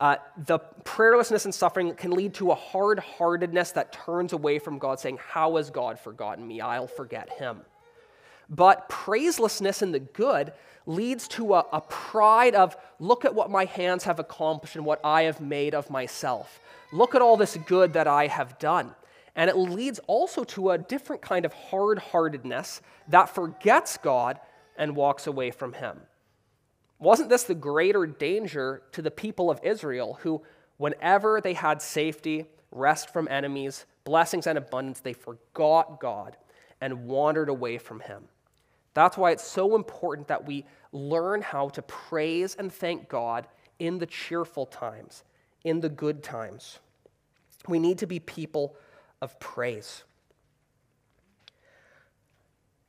Uh, 0.00 0.16
the 0.46 0.58
prayerlessness 0.84 1.44
and 1.46 1.54
suffering 1.54 1.94
can 1.94 2.10
lead 2.10 2.34
to 2.34 2.50
a 2.50 2.54
hard 2.54 2.98
heartedness 2.98 3.72
that 3.72 3.92
turns 3.92 4.32
away 4.32 4.58
from 4.58 4.78
God, 4.78 5.00
saying, 5.00 5.18
How 5.30 5.56
has 5.56 5.70
God 5.70 5.98
forgotten 5.98 6.46
me? 6.46 6.60
I'll 6.60 6.86
forget 6.86 7.30
him. 7.30 7.62
But 8.48 8.88
praiselessness 8.88 9.82
in 9.82 9.92
the 9.92 10.00
good 10.00 10.52
leads 10.86 11.26
to 11.28 11.54
a, 11.54 11.66
a, 11.72 11.80
pride 11.80 12.54
of, 12.54 12.76
look 13.00 13.24
at 13.24 13.34
what 13.34 13.50
my 13.50 13.64
hands 13.64 14.04
have 14.04 14.20
accomplished 14.20 14.76
and 14.76 14.84
what 14.84 15.00
I 15.02 15.22
have 15.22 15.40
made 15.40 15.74
of 15.74 15.90
myself. 15.90 16.60
Look 16.92 17.14
at 17.14 17.22
all 17.22 17.36
this 17.36 17.56
good 17.66 17.94
that 17.94 18.06
I 18.06 18.28
have 18.28 18.58
done. 18.58 18.94
And 19.34 19.50
it 19.50 19.56
leads 19.56 19.98
also 20.06 20.44
to 20.44 20.70
a 20.70 20.78
different 20.78 21.22
kind 21.22 21.44
of 21.44 21.52
hard 21.52 21.98
heartedness 21.98 22.80
that 23.08 23.34
forgets 23.34 23.96
God 23.96 24.38
and 24.78 24.94
walks 24.94 25.26
away 25.26 25.50
from 25.50 25.72
Him. 25.72 25.98
Wasn't 26.98 27.28
this 27.28 27.44
the 27.44 27.54
greater 27.54 28.06
danger 28.06 28.82
to 28.92 29.02
the 29.02 29.10
people 29.10 29.50
of 29.50 29.60
Israel 29.62 30.18
who, 30.22 30.42
whenever 30.78 31.40
they 31.40 31.52
had 31.52 31.82
safety, 31.82 32.46
rest 32.70 33.12
from 33.12 33.28
enemies, 33.28 33.84
blessings, 34.04 34.46
and 34.46 34.56
abundance, 34.56 35.00
they 35.00 35.12
forgot 35.12 36.00
God 36.00 36.36
and 36.80 37.06
wandered 37.06 37.48
away 37.48 37.78
from 37.78 38.00
Him? 38.00 38.24
That's 38.94 39.18
why 39.18 39.32
it's 39.32 39.46
so 39.46 39.76
important 39.76 40.28
that 40.28 40.46
we 40.46 40.64
learn 40.90 41.42
how 41.42 41.68
to 41.70 41.82
praise 41.82 42.54
and 42.54 42.72
thank 42.72 43.10
God 43.10 43.46
in 43.78 43.98
the 43.98 44.06
cheerful 44.06 44.64
times, 44.64 45.22
in 45.64 45.80
the 45.80 45.90
good 45.90 46.22
times. 46.22 46.78
We 47.68 47.78
need 47.78 47.98
to 47.98 48.06
be 48.06 48.20
people 48.20 48.74
of 49.20 49.38
praise. 49.38 50.04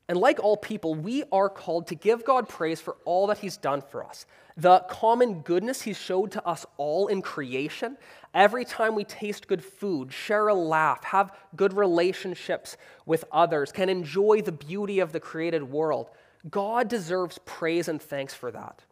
And 0.08 0.18
like 0.18 0.40
all 0.40 0.56
people, 0.56 0.94
we 0.94 1.24
are 1.30 1.50
called 1.50 1.88
to 1.88 1.94
give 1.94 2.24
God 2.24 2.48
praise 2.48 2.80
for 2.80 2.96
all 3.04 3.26
that 3.26 3.38
He's 3.38 3.58
done 3.58 3.82
for 3.82 4.02
us. 4.02 4.24
The 4.56 4.80
common 4.88 5.42
goodness 5.42 5.82
He 5.82 5.92
showed 5.92 6.32
to 6.32 6.46
us 6.46 6.64
all 6.78 7.08
in 7.08 7.20
creation. 7.20 7.98
Every 8.32 8.64
time 8.64 8.94
we 8.94 9.04
taste 9.04 9.48
good 9.48 9.62
food, 9.62 10.12
share 10.12 10.48
a 10.48 10.54
laugh, 10.54 11.04
have 11.04 11.36
good 11.56 11.74
relationships 11.74 12.78
with 13.04 13.24
others, 13.30 13.70
can 13.70 13.88
enjoy 13.90 14.40
the 14.40 14.52
beauty 14.52 15.00
of 15.00 15.12
the 15.12 15.20
created 15.20 15.62
world, 15.62 16.08
God 16.50 16.88
deserves 16.88 17.38
praise 17.44 17.88
and 17.88 18.00
thanks 18.00 18.32
for 18.32 18.50
that. 18.50 18.82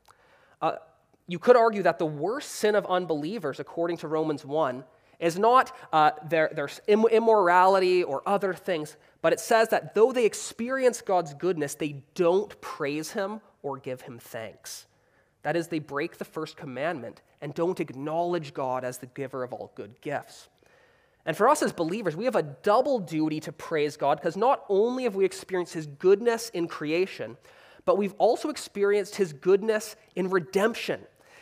Uh, 0.61 0.73
you 1.29 1.39
could 1.39 1.57
argue 1.57 1.83
that 1.83 1.99
the 1.99 2.07
worst 2.07 2.53
sin 2.53 2.75
of 2.75 2.87
unbelievers, 2.87 3.59
according 3.59 3.97
to 3.99 4.09
Romans 4.09 4.45
1, 4.45 4.85
is 5.19 5.39
not 5.39 5.75
uh, 5.93 6.11
their, 6.29 6.51
their 6.55 6.69
immorality 6.87 8.03
or 8.03 8.23
other 8.27 8.53
things, 8.53 8.97
but 9.27 9.33
it 9.33 9.41
says 9.41 9.71
that 9.71 9.93
though 9.93 10.13
they 10.13 10.25
experience 10.25 11.03
God's 11.03 11.35
goodness, 11.35 11.75
they 11.75 12.05
don't 12.15 12.61
praise 12.61 13.11
Him 13.11 13.41
or 13.61 13.77
give 13.77 14.03
Him 14.03 14.21
thanks. 14.21 14.87
That 15.43 15.57
is, 15.57 15.67
they 15.67 15.81
break 15.81 16.19
the 16.19 16.25
first 16.25 16.57
commandment 16.57 17.23
and 17.41 17.53
don't 17.53 17.81
acknowledge 17.81 18.55
God 18.55 18.85
as 18.85 18.99
the 18.99 19.07
giver 19.07 19.43
of 19.43 19.53
all 19.53 19.73
good 19.75 20.01
gifts. 20.01 20.49
And 21.25 21.37
for 21.37 21.49
us 21.49 21.61
as 21.61 21.73
believers, 21.73 22.15
we 22.15 22.27
have 22.27 22.37
a 22.37 22.45
double 22.45 23.01
duty 23.01 23.41
to 23.41 23.51
praise 23.51 23.97
God 23.97 24.19
because 24.21 24.37
not 24.37 24.63
only 24.69 25.03
have 25.03 25.17
we 25.17 25.25
experienced 25.25 25.75
His 25.75 25.89
goodness 25.89 26.49
in 26.51 26.69
creation, 26.69 27.37
but 27.85 27.99
we've 27.99 28.15
also 28.19 28.49
experienced 28.49 29.17
His 29.17 29.33
goodness 29.33 29.97
in 30.15 30.31
redemption 30.31 31.01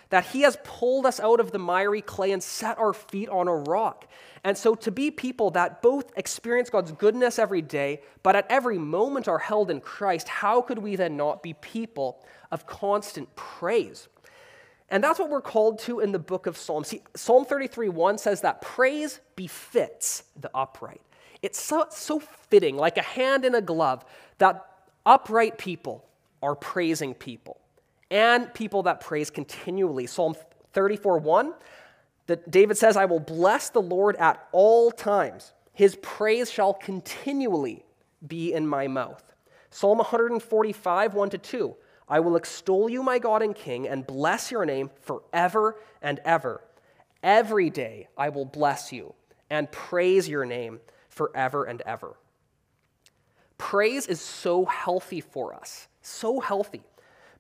that 0.09 0.25
He 0.26 0.41
has 0.41 0.57
pulled 0.64 1.05
us 1.05 1.21
out 1.21 1.38
of 1.38 1.50
the 1.50 1.59
miry 1.59 2.00
clay 2.00 2.33
and 2.33 2.43
set 2.43 2.79
our 2.79 2.95
feet 2.95 3.29
on 3.29 3.47
a 3.47 3.55
rock. 3.55 4.09
And 4.44 4.58
so, 4.58 4.74
to 4.74 4.90
be 4.90 5.10
people 5.10 5.50
that 5.52 5.80
both 5.80 6.12
experience 6.16 6.68
God's 6.68 6.92
goodness 6.92 7.38
every 7.38 7.62
day, 7.62 8.02
but 8.22 8.36
at 8.36 8.46
every 8.50 8.78
moment 8.78 9.26
are 9.26 9.38
held 9.38 9.70
in 9.70 9.80
Christ, 9.80 10.28
how 10.28 10.60
could 10.60 10.78
we 10.78 10.96
then 10.96 11.16
not 11.16 11.42
be 11.42 11.54
people 11.54 12.22
of 12.52 12.66
constant 12.66 13.34
praise? 13.36 14.06
And 14.90 15.02
that's 15.02 15.18
what 15.18 15.30
we're 15.30 15.40
called 15.40 15.78
to 15.80 16.00
in 16.00 16.12
the 16.12 16.18
book 16.18 16.46
of 16.46 16.58
Psalms. 16.58 16.88
See, 16.88 17.02
Psalm 17.16 17.46
33 17.46 17.88
1 17.88 18.18
says 18.18 18.42
that 18.42 18.60
praise 18.60 19.20
befits 19.34 20.24
the 20.38 20.50
upright. 20.54 21.00
It's 21.40 21.60
so, 21.60 21.86
so 21.90 22.20
fitting, 22.20 22.76
like 22.76 22.98
a 22.98 23.02
hand 23.02 23.44
in 23.44 23.54
a 23.54 23.62
glove, 23.62 24.04
that 24.38 24.64
upright 25.06 25.56
people 25.56 26.04
are 26.42 26.54
praising 26.54 27.14
people 27.14 27.60
and 28.10 28.52
people 28.52 28.82
that 28.82 29.00
praise 29.00 29.30
continually. 29.30 30.06
Psalm 30.06 30.36
34 30.74 31.18
1, 31.18 31.54
that 32.26 32.50
David 32.50 32.76
says, 32.78 32.97
I 32.97 33.04
will 33.04 33.21
bless 33.21 33.69
the 33.71 33.83
Lord 33.83 34.16
at 34.16 34.49
all 34.52 34.90
times. 34.90 35.52
His 35.73 35.97
praise 35.97 36.50
shall 36.50 36.75
continually 36.75 37.85
be 38.26 38.52
in 38.52 38.66
my 38.66 38.88
mouth. 38.88 39.23
Psalm 39.71 39.99
145, 39.99 41.14
1 41.14 41.31
to 41.31 41.38
2. 41.38 41.76
I 42.09 42.21
will 42.21 42.37
extol 42.37 42.88
you, 42.88 43.02
my 43.02 43.19
God 43.19 43.43
and 43.43 43.54
King, 43.54 43.88
and 43.88 44.07
bless 44.07 44.50
your 44.50 44.64
name 44.64 44.90
forever 45.00 45.76
and 46.02 46.21
ever. 46.25 46.62
Every 47.23 47.71
day 47.71 48.09
I 48.16 48.28
will 48.28 48.45
bless 48.45 48.93
you 48.93 49.14
and 49.50 49.71
praise 49.73 50.28
your 50.28 50.45
name 50.45 50.81
forever 51.09 51.64
and 51.64 51.81
ever. 51.83 52.16
Praise 53.57 54.07
is 54.07 54.21
so 54.21 54.64
healthy 54.66 55.21
for 55.21 55.54
us, 55.54 55.88
so 56.02 56.40
healthy. 56.40 56.83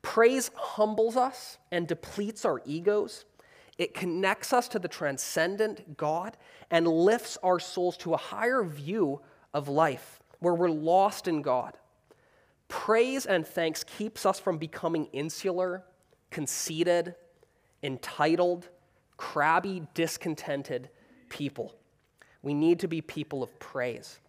Praise 0.00 0.50
humbles 0.54 1.16
us 1.16 1.58
and 1.70 1.86
depletes 1.86 2.44
our 2.44 2.62
egos. 2.64 3.24
It 3.76 3.94
connects 3.94 4.52
us 4.52 4.68
to 4.68 4.78
the 4.78 4.88
transcendent 4.88 5.96
God 5.96 6.36
and 6.70 6.86
lifts 6.86 7.36
our 7.42 7.58
souls 7.58 7.96
to 7.98 8.14
a 8.14 8.18
higher 8.18 8.62
view 8.62 9.20
of 9.52 9.68
life 9.68 10.20
where 10.38 10.54
we're 10.54 10.70
lost 10.70 11.26
in 11.26 11.42
God. 11.42 11.76
Praise 12.68 13.26
and 13.26 13.46
thanks 13.46 13.84
keeps 13.84 14.24
us 14.24 14.38
from 14.38 14.58
becoming 14.58 15.06
insular, 15.06 15.84
conceited, 16.30 17.14
entitled, 17.82 18.68
crabby, 19.16 19.82
discontented 19.94 20.90
people. 21.28 21.74
We 22.42 22.54
need 22.54 22.80
to 22.80 22.88
be 22.88 23.00
people 23.00 23.42
of 23.42 23.58
praise. 23.58 24.20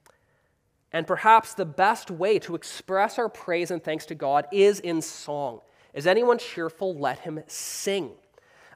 And 0.91 1.05
perhaps 1.05 1.53
the 1.53 1.65
best 1.65 2.09
way 2.09 2.39
to 2.39 2.55
express 2.55 3.19
our 3.19 3.29
praise 3.29 3.71
and 3.71 3.83
thanks 3.83 4.05
to 4.07 4.15
God 4.15 4.47
is 4.51 4.79
in 4.79 5.01
song. 5.01 5.59
Is 5.93 6.07
anyone 6.07 6.37
cheerful? 6.37 6.97
Let 6.97 7.19
him 7.19 7.43
sing. 7.47 8.11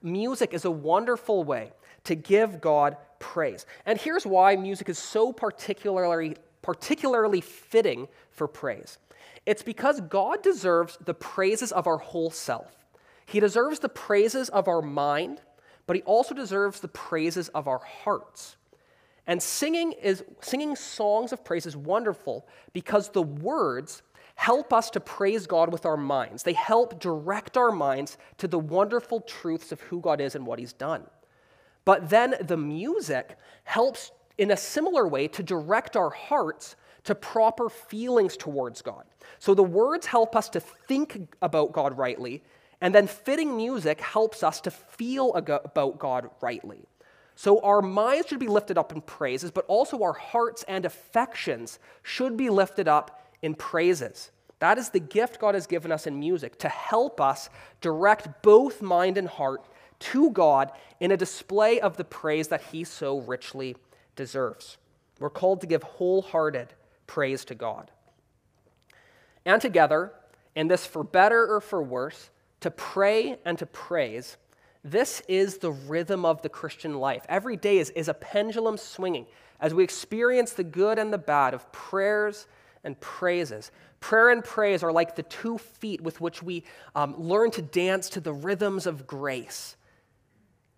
Music 0.02 0.54
is 0.54 0.66
a 0.66 0.72
wonderful 0.72 1.44
way 1.44 1.72
to 2.06 2.16
give 2.16 2.62
God 2.62 2.98
praise. 3.20 3.66
And 3.86 4.00
here's 4.00 4.26
why 4.26 4.56
music 4.56 4.90
is 4.90 4.98
so 4.98 5.32
particularly, 5.34 6.38
particularly 6.62 7.42
fitting 7.42 8.08
for 8.32 8.48
praise 8.48 8.98
it's 9.46 9.64
because 9.64 10.00
God 10.02 10.44
deserves 10.44 10.98
the 11.04 11.14
praises 11.14 11.72
of 11.72 11.88
our 11.88 11.98
whole 11.98 12.30
self. 12.30 12.76
He 13.26 13.40
deserves 13.40 13.80
the 13.80 13.90
praises 13.90 14.50
of 14.50 14.68
our 14.68 14.82
mind, 14.82 15.42
but 15.88 15.96
He 15.96 16.02
also 16.04 16.36
deserves 16.36 16.80
the 16.80 16.88
praises 16.88 17.50
of 17.50 17.68
our 17.68 17.80
hearts. 17.80 18.58
And 19.26 19.42
singing 19.42 19.94
is 19.94 20.24
singing 20.42 20.76
songs 20.76 21.32
of 21.32 21.44
praise 21.44 21.66
is 21.66 21.78
wonderful 21.78 22.48
because 22.74 23.10
the 23.10 23.22
words 23.22 24.02
help 24.40 24.72
us 24.72 24.90
to 24.90 25.02
praise 25.02 25.46
God 25.48 25.70
with 25.70 25.86
our 25.86 25.98
minds. 25.98 26.44
They 26.44 26.54
help 26.54 27.02
direct 27.02 27.58
our 27.58 27.72
minds 27.72 28.18
to 28.38 28.48
the 28.48 28.58
wonderful 28.58 29.20
truths 29.20 29.74
of 29.74 29.82
who 29.82 30.00
God 30.00 30.22
is 30.22 30.34
and 30.34 30.48
what 30.48 30.60
he's 30.60 30.72
done. 30.72 31.04
But 31.84 32.10
then 32.10 32.36
the 32.40 32.56
music 32.56 33.38
helps 33.66 34.14
in 34.38 34.52
a 34.52 34.56
similar 34.56 35.06
way 35.10 35.28
to 35.28 35.44
direct 35.44 35.98
our 35.98 36.10
hearts 36.10 36.78
to 37.04 37.16
proper 37.16 37.68
feelings 37.68 38.38
towards 38.38 38.82
God. 38.82 39.04
So 39.40 39.54
the 39.54 39.62
words 39.62 40.06
help 40.06 40.38
us 40.38 40.48
to 40.52 40.62
think 40.62 41.36
about 41.42 41.74
God 41.74 41.98
rightly, 41.98 42.42
and 42.80 42.96
then 42.96 43.08
fitting 43.08 43.58
music 43.58 44.00
helps 44.00 44.42
us 44.42 44.62
to 44.62 44.72
feel 44.72 45.34
about 45.34 46.00
God 46.00 46.30
rightly. 46.40 46.88
So 47.36 47.60
our 47.60 47.82
minds 47.82 48.28
should 48.30 48.40
be 48.40 48.48
lifted 48.48 48.78
up 48.78 48.94
in 48.94 49.02
praises, 49.02 49.52
but 49.52 49.66
also 49.68 50.02
our 50.02 50.14
hearts 50.14 50.64
and 50.70 50.86
affections 50.86 51.78
should 52.04 52.38
be 52.38 52.50
lifted 52.50 52.88
up 52.88 53.19
in 53.42 53.56
praises. 53.56 54.32
That 54.60 54.78
is 54.78 54.90
the 54.90 55.00
gift 55.00 55.40
God 55.40 55.56
has 55.56 55.68
given 55.68 55.92
us 55.92 56.06
in 56.06 56.20
music 56.20 56.60
to 56.60 56.70
help 56.70 57.22
us 57.22 57.50
direct 57.82 58.42
both 58.42 58.82
mind 58.82 59.18
and 59.18 59.28
heart 59.28 59.66
to 60.00 60.32
God 60.32 60.72
in 61.00 61.12
a 61.12 61.18
display 61.18 61.80
of 61.80 61.98
the 61.98 62.04
praise 62.04 62.50
that 62.50 62.62
He 62.72 62.84
so 62.84 63.20
richly 63.20 63.76
deserves. 64.16 64.78
We're 65.20 65.30
called 65.30 65.62
to 65.62 65.68
give 65.68 65.84
wholehearted 65.84 66.74
praise 67.08 67.46
to 67.46 67.56
God. 67.56 67.92
And 69.46 69.62
together, 69.62 70.14
in 70.56 70.68
this 70.68 70.86
for 70.86 71.04
better 71.04 71.48
or 71.54 71.62
for 71.62 71.82
worse, 71.82 72.30
to 72.62 72.72
pray 72.72 73.38
and 73.46 73.58
to 73.58 73.66
praise, 73.66 74.38
this 74.84 75.22
is 75.28 75.58
the 75.58 75.72
rhythm 75.72 76.26
of 76.26 76.42
the 76.42 76.50
Christian 76.50 76.96
life. 76.96 77.26
Every 77.28 77.58
day 77.58 77.80
is, 77.80 77.90
is 77.92 78.08
a 78.08 78.14
pendulum 78.14 78.78
swinging 78.78 79.26
as 79.60 79.74
we 79.74 79.84
experience 79.84 80.54
the 80.54 80.64
good 80.64 81.00
and 81.00 81.12
the 81.12 81.18
bad 81.18 81.54
of 81.54 81.70
prayers 81.72 82.48
and 82.84 83.00
praises. 83.00 83.72
Prayer 84.00 84.30
and 84.30 84.44
praise 84.44 84.84
are 84.84 84.92
like 84.92 85.16
the 85.16 85.24
two 85.24 85.58
feet 85.58 86.02
with 86.02 86.22
which 86.22 86.42
we 86.42 86.64
um, 86.96 87.16
learn 87.18 87.52
to 87.52 87.62
dance 87.62 88.10
to 88.10 88.20
the 88.20 88.34
rhythms 88.34 88.88
of 88.88 89.06
grace, 89.06 89.76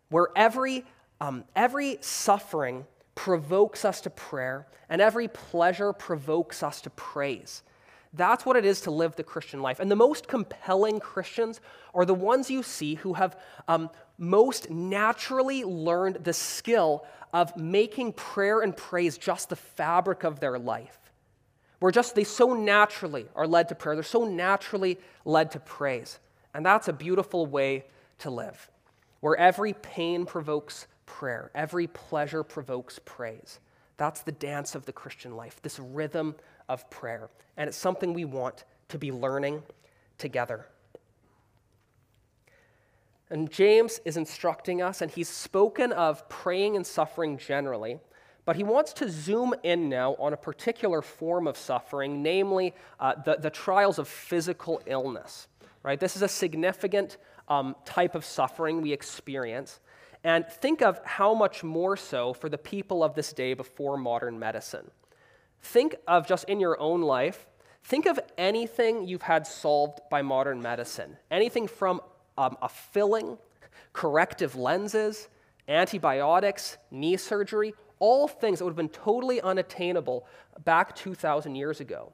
where 0.10 0.30
every, 0.36 0.86
um, 1.20 1.44
every 1.56 1.98
suffering 2.02 2.86
provokes 3.16 3.86
us 3.86 4.02
to 4.02 4.10
prayer, 4.10 4.68
and 4.90 5.02
every 5.02 5.28
pleasure 5.28 5.94
provokes 5.94 6.64
us 6.64 6.82
to 6.82 6.90
praise. 6.90 7.64
That's 8.14 8.46
what 8.46 8.58
it 8.58 8.66
is 8.66 8.82
to 8.82 8.92
live 8.92 9.16
the 9.16 9.24
Christian 9.24 9.62
life. 9.62 9.80
And 9.80 9.90
the 9.90 9.96
most 9.96 10.28
compelling 10.28 11.00
Christians 11.00 11.62
are 11.94 12.06
the 12.06 12.14
ones 12.14 12.52
you 12.52 12.62
see 12.62 12.96
who 12.96 13.14
have 13.14 13.40
um, 13.68 13.90
most 14.18 14.70
naturally 14.70 15.64
learned 15.64 16.18
the 16.24 16.34
skill 16.34 17.06
of 17.32 17.56
making 17.56 18.14
prayer 18.14 18.62
and 18.62 18.76
praise 18.76 19.18
just 19.18 19.50
the 19.50 19.56
fabric 19.56 20.24
of 20.24 20.40
their 20.40 20.60
life. 20.60 21.00
Where 21.82 21.92
just 21.92 22.14
they 22.14 22.24
so 22.24 22.54
naturally 22.54 23.26
are 23.36 23.48
led 23.48 23.70
to 23.70 23.76
prayer, 23.76 23.96
they're 23.96 24.04
so 24.04 24.24
naturally 24.24 25.00
led 25.26 25.50
to 25.52 25.60
praise. 25.60 26.20
And 26.54 26.64
that's 26.64 26.88
a 26.88 26.94
beautiful 26.94 27.48
way 27.48 27.86
to 28.20 28.30
live, 28.30 28.70
where 29.20 29.36
every 29.36 29.74
pain 29.74 30.28
provokes 30.28 30.86
prayer, 31.08 31.50
every 31.56 31.88
pleasure 31.88 32.44
provokes 32.44 33.00
praise. 33.04 33.60
That's 33.98 34.22
the 34.22 34.32
dance 34.32 34.76
of 34.76 34.86
the 34.86 34.94
Christian 34.94 35.36
life, 35.36 35.60
this 35.64 35.80
rhythm 35.80 36.36
of 36.70 36.88
prayer. 36.92 37.32
And 37.58 37.68
it's 37.68 37.78
something 37.78 38.14
we 38.14 38.26
want 38.26 38.64
to 38.90 39.00
be 39.00 39.12
learning 39.12 39.64
together. 40.20 40.68
And 43.32 43.50
James 43.50 44.00
is 44.06 44.18
instructing 44.18 44.84
us, 44.84 45.02
and 45.02 45.10
he's 45.10 45.30
spoken 45.30 45.92
of 45.94 46.30
praying 46.30 46.76
and 46.76 46.86
suffering 46.86 47.40
generally, 47.40 48.00
but 48.46 48.56
he 48.56 48.64
wants 48.64 48.94
to 48.94 49.10
zoom 49.10 49.54
in 49.64 49.90
now 49.90 50.16
on 50.20 50.34
a 50.34 50.38
particular 50.38 51.02
form 51.02 51.48
of 51.48 51.58
suffering, 51.58 52.24
namely 52.24 52.74
uh, 53.00 53.16
the, 53.24 53.38
the 53.38 53.50
trials 53.50 54.00
of 54.00 54.08
physical 54.08 54.82
illness. 54.86 55.48
Right? 55.84 56.00
This 56.00 56.16
is 56.16 56.22
a 56.22 56.28
significant 56.28 57.18
um, 57.48 57.76
type 57.86 58.16
of 58.16 58.26
suffering 58.26 58.82
we 58.82 58.94
experience. 58.94 59.80
And 60.24 60.48
think 60.48 60.82
of 60.82 61.02
how 61.04 61.34
much 61.34 61.64
more 61.64 61.98
so 61.98 62.34
for 62.34 62.50
the 62.50 62.58
people 62.58 63.04
of 63.04 63.16
this 63.16 63.34
day 63.34 63.54
before 63.54 63.98
modern 63.98 64.38
medicine. 64.38 64.92
Think 65.62 65.96
of 66.08 66.28
just 66.28 66.46
in 66.46 66.60
your 66.60 66.80
own 66.80 67.02
life, 67.02 67.48
think 67.84 68.06
of 68.06 68.20
anything 68.38 69.08
you've 69.08 69.24
had 69.24 69.46
solved 69.46 70.00
by 70.10 70.22
modern 70.22 70.62
medicine. 70.62 71.18
Anything 71.30 71.68
from 71.68 72.02
um, 72.38 72.58
a 72.62 72.70
filling, 72.70 73.38
corrective 73.94 74.56
lenses, 74.56 75.28
antibiotics, 75.68 76.78
knee 76.90 77.18
surgery, 77.18 77.74
all 78.02 78.28
things 78.28 78.60
that 78.60 78.66
would 78.66 78.72
have 78.72 78.76
been 78.78 78.90
totally 78.90 79.40
unattainable 79.40 80.26
back 80.66 80.94
2,000 80.96 81.56
years 81.56 81.80
ago. 81.80 82.12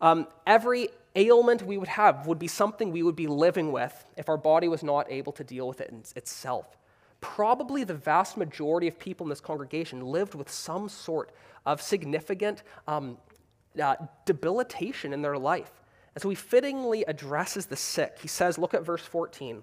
Um, 0.00 0.28
every 0.46 0.88
ailment 1.16 1.62
we 1.62 1.76
would 1.76 1.88
have 1.88 2.26
would 2.26 2.38
be 2.38 2.46
something 2.46 2.92
we 2.92 3.02
would 3.02 3.16
be 3.16 3.26
living 3.26 3.72
with 3.72 4.06
if 4.16 4.28
our 4.28 4.36
body 4.36 4.68
was 4.68 4.82
not 4.82 5.10
able 5.10 5.32
to 5.32 5.44
deal 5.44 5.66
with 5.66 5.80
it 5.80 5.92
itself. 6.14 6.78
Probably 7.20 7.82
the 7.82 7.94
vast 7.94 8.36
majority 8.36 8.86
of 8.86 8.96
people 8.98 9.26
in 9.26 9.30
this 9.30 9.40
congregation 9.40 10.00
lived 10.00 10.36
with 10.36 10.48
some 10.48 10.88
sort 10.88 11.32
of 11.66 11.82
significant 11.82 12.62
um, 12.86 13.18
uh, 13.82 13.96
debilitation 14.24 15.12
in 15.12 15.20
their 15.20 15.36
life. 15.36 15.72
And 16.14 16.22
so 16.22 16.28
he 16.28 16.36
fittingly 16.36 17.04
addresses 17.04 17.66
the 17.66 17.76
sick. 17.76 18.18
He 18.22 18.28
says, 18.28 18.56
Look 18.56 18.72
at 18.72 18.84
verse 18.84 19.02
14. 19.02 19.62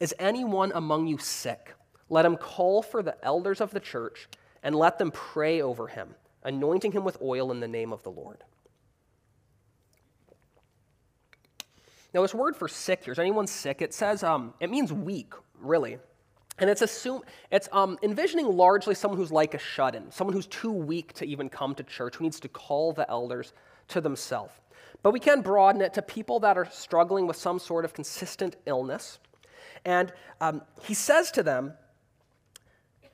Is 0.00 0.12
anyone 0.18 0.72
among 0.74 1.06
you 1.06 1.18
sick? 1.18 1.74
Let 2.08 2.24
him 2.24 2.36
call 2.36 2.82
for 2.82 3.02
the 3.02 3.16
elders 3.24 3.60
of 3.60 3.70
the 3.70 3.80
church 3.80 4.28
and 4.62 4.74
let 4.74 4.98
them 4.98 5.10
pray 5.10 5.62
over 5.62 5.88
him, 5.88 6.14
anointing 6.42 6.92
him 6.92 7.04
with 7.04 7.20
oil 7.22 7.50
in 7.50 7.60
the 7.60 7.68
name 7.68 7.92
of 7.92 8.02
the 8.02 8.10
Lord. 8.10 8.44
Now, 12.14 12.22
this 12.22 12.34
word 12.34 12.56
for 12.56 12.68
sick 12.68 13.04
here, 13.04 13.12
is 13.12 13.18
anyone 13.18 13.46
sick? 13.46 13.80
It 13.80 13.94
says, 13.94 14.22
um, 14.22 14.52
it 14.60 14.70
means 14.70 14.92
weak, 14.92 15.32
really. 15.58 15.98
And 16.58 16.68
it's 16.68 16.82
assume 16.82 17.22
it's 17.50 17.68
um, 17.72 17.98
envisioning 18.02 18.46
largely 18.46 18.94
someone 18.94 19.18
who's 19.18 19.32
like 19.32 19.54
a 19.54 19.58
shut-in, 19.58 20.10
someone 20.10 20.34
who's 20.34 20.46
too 20.46 20.70
weak 20.70 21.14
to 21.14 21.26
even 21.26 21.48
come 21.48 21.74
to 21.76 21.82
church, 21.82 22.16
who 22.16 22.24
needs 22.24 22.38
to 22.40 22.48
call 22.48 22.92
the 22.92 23.08
elders 23.10 23.54
to 23.88 24.02
themselves. 24.02 24.52
But 25.02 25.12
we 25.12 25.20
can 25.20 25.40
broaden 25.40 25.80
it 25.80 25.94
to 25.94 26.02
people 26.02 26.40
that 26.40 26.58
are 26.58 26.68
struggling 26.70 27.26
with 27.26 27.36
some 27.36 27.58
sort 27.58 27.86
of 27.86 27.94
consistent 27.94 28.56
illness. 28.66 29.18
And 29.84 30.12
um, 30.40 30.62
he 30.82 30.94
says 30.94 31.30
to 31.32 31.42
them 31.42 31.72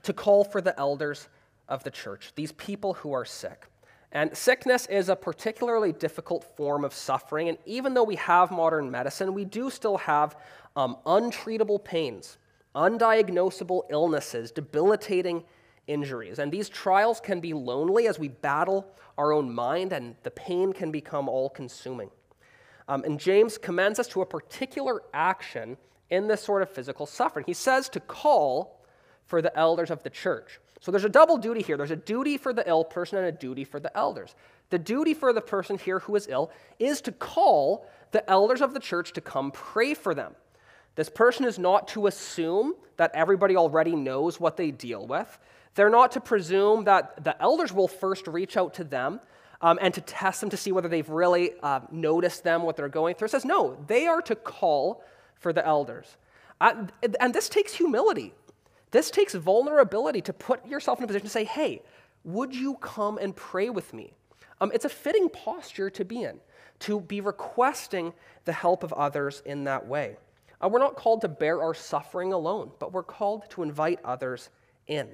to 0.09 0.13
call 0.15 0.43
for 0.43 0.61
the 0.61 0.79
elders 0.81 1.29
of 1.69 1.85
the 1.85 1.91
church, 1.91 2.33
these 2.35 2.53
people 2.53 2.95
who 2.95 3.13
are 3.13 3.27
sick. 3.27 3.67
And 4.11 4.35
sickness 4.35 4.87
is 4.87 5.11
a 5.11 5.17
particularly 5.17 5.93
difficult 5.93 6.45
form 6.57 6.83
of 6.83 6.95
suffering. 6.95 7.51
And 7.51 7.59
even 7.67 7.93
though 7.93 8.05
we 8.05 8.17
have 8.17 8.51
modern 8.51 8.91
medicine, 8.91 9.35
we 9.35 9.45
do 9.45 9.69
still 9.69 9.99
have 9.99 10.35
um, 10.77 10.97
untreatable 11.07 11.83
pains 11.85 12.39
undiagnosable 12.75 13.83
illnesses, 13.91 14.53
debilitating 14.53 15.43
injuries. 15.89 16.39
And 16.39 16.53
these 16.53 16.69
trials 16.69 17.19
can 17.19 17.41
be 17.41 17.53
lonely 17.53 18.07
as 18.07 18.19
we 18.19 18.29
battle 18.29 18.87
our 19.17 19.33
own 19.33 19.53
mind, 19.53 19.93
and 19.93 20.15
the 20.23 20.31
pain 20.31 20.73
can 20.73 20.93
become 20.93 21.29
all 21.29 21.51
consuming. 21.51 22.11
Um, 22.87 23.03
and 23.05 23.19
James 23.19 23.59
commends 23.59 23.99
us 23.99 24.07
to 24.09 24.21
a 24.23 24.27
particular 24.27 25.03
action 25.13 25.77
in 26.11 26.29
this 26.29 26.43
sort 26.43 26.63
of 26.63 26.71
physical 26.71 27.05
suffering. 27.05 27.45
He 27.47 27.55
says 27.55 27.89
to 27.91 28.01
call 28.01 28.78
for 29.29 29.41
the 29.41 29.57
elders 29.57 29.91
of 29.91 30.03
the 30.03 30.11
church. 30.11 30.59
So 30.81 30.91
there's 30.91 31.05
a 31.05 31.09
double 31.09 31.39
duty 31.39 31.63
here 31.63 31.77
there's 31.77 31.91
a 31.91 31.97
duty 31.97 32.37
for 32.37 32.53
the 32.53 32.69
ill 32.69 32.85
person 32.85 33.19
and 33.19 33.27
a 33.27 33.33
duty 33.33 33.65
for 33.65 33.79
the 33.79 33.97
elders. 33.97 34.35
The 34.71 34.79
duty 34.79 35.15
for 35.15 35.33
the 35.33 35.41
person 35.41 35.79
here 35.79 36.01
who 36.01 36.17
is 36.17 36.27
ill 36.29 36.51
is 36.79 37.01
to 37.03 37.13
call 37.13 37.87
the 38.11 38.29
elders 38.29 38.61
of 38.61 38.75
the 38.75 38.81
church 38.81 39.13
to 39.13 39.21
come 39.21 39.51
pray 39.51 39.95
for 39.95 40.15
them. 40.15 40.35
This 40.95 41.09
person 41.09 41.45
is 41.45 41.59
not 41.59 41.89
to 41.89 42.07
assume 42.07 42.75
that 42.97 43.13
everybody 43.15 43.57
already 43.57 43.95
knows 43.95 44.41
what 44.41 44.57
they 44.57 44.71
deal 44.71 45.07
with. 45.07 45.39
They're 45.75 45.91
not 45.91 46.13
to 46.13 46.21
presume 46.21 46.85
that 46.85 47.23
the 47.23 47.41
elders 47.41 47.73
will 47.73 47.87
first 47.87 48.27
reach 48.27 48.57
out 48.57 48.75
to 48.75 48.85
them 48.85 49.21
um, 49.61 49.79
and 49.81 49.95
to 49.95 50.01
test 50.01 50.41
them 50.41 50.51
to 50.51 50.57
see 50.57 50.73
whether 50.73 50.89
they've 50.89 51.09
really 51.09 51.53
uh, 51.63 51.81
noticed 51.93 52.45
them, 52.45 52.63
what 52.63 52.77
they're 52.77 52.89
going 52.89 53.15
through. 53.15 53.27
It 53.27 53.31
says, 53.31 53.45
no, 53.45 53.79
they 53.87 54.07
are 54.07 54.23
to 54.23 54.35
call 54.35 55.05
for 55.37 55.53
the 55.53 55.65
elders. 55.65 56.17
Uh, 56.61 56.87
and 57.21 57.33
this 57.33 57.49
takes 57.49 57.75
humility. 57.75 58.35
This 58.91 59.11
takes 59.11 59.35
vulnerability 59.35 60.21
to 60.23 60.33
put 60.33 60.67
yourself 60.67 60.99
in 60.99 61.05
a 61.05 61.07
position 61.07 61.27
to 61.27 61.33
say, 61.33 61.45
hey, 61.45 61.83
would 62.25 62.55
you 62.55 62.75
come 62.77 63.19
and 63.19 63.35
pray 63.35 63.71
with 63.71 63.93
me? 63.93 64.13
Um, 64.61 64.71
it's 64.75 64.85
a 64.85 64.89
fitting 64.89 65.29
posture 65.29 65.91
to 65.91 66.05
be 66.05 66.23
in, 66.23 66.41
to 66.81 67.01
be 67.01 67.21
requesting 67.21 68.13
the 68.45 68.53
help 68.53 68.83
of 68.83 68.93
others 68.93 69.43
in 69.45 69.65
that 69.65 69.87
way. 69.87 70.17
Uh, 70.61 70.69
we're 70.69 70.81
not 70.81 70.97
called 70.97 71.21
to 71.21 71.29
bear 71.29 71.63
our 71.63 71.75
suffering 71.75 72.33
alone, 72.33 72.71
but 72.79 72.93
we're 72.93 73.03
called 73.03 73.49
to 73.51 73.63
invite 73.63 74.01
others 74.05 74.51
in. 74.87 75.09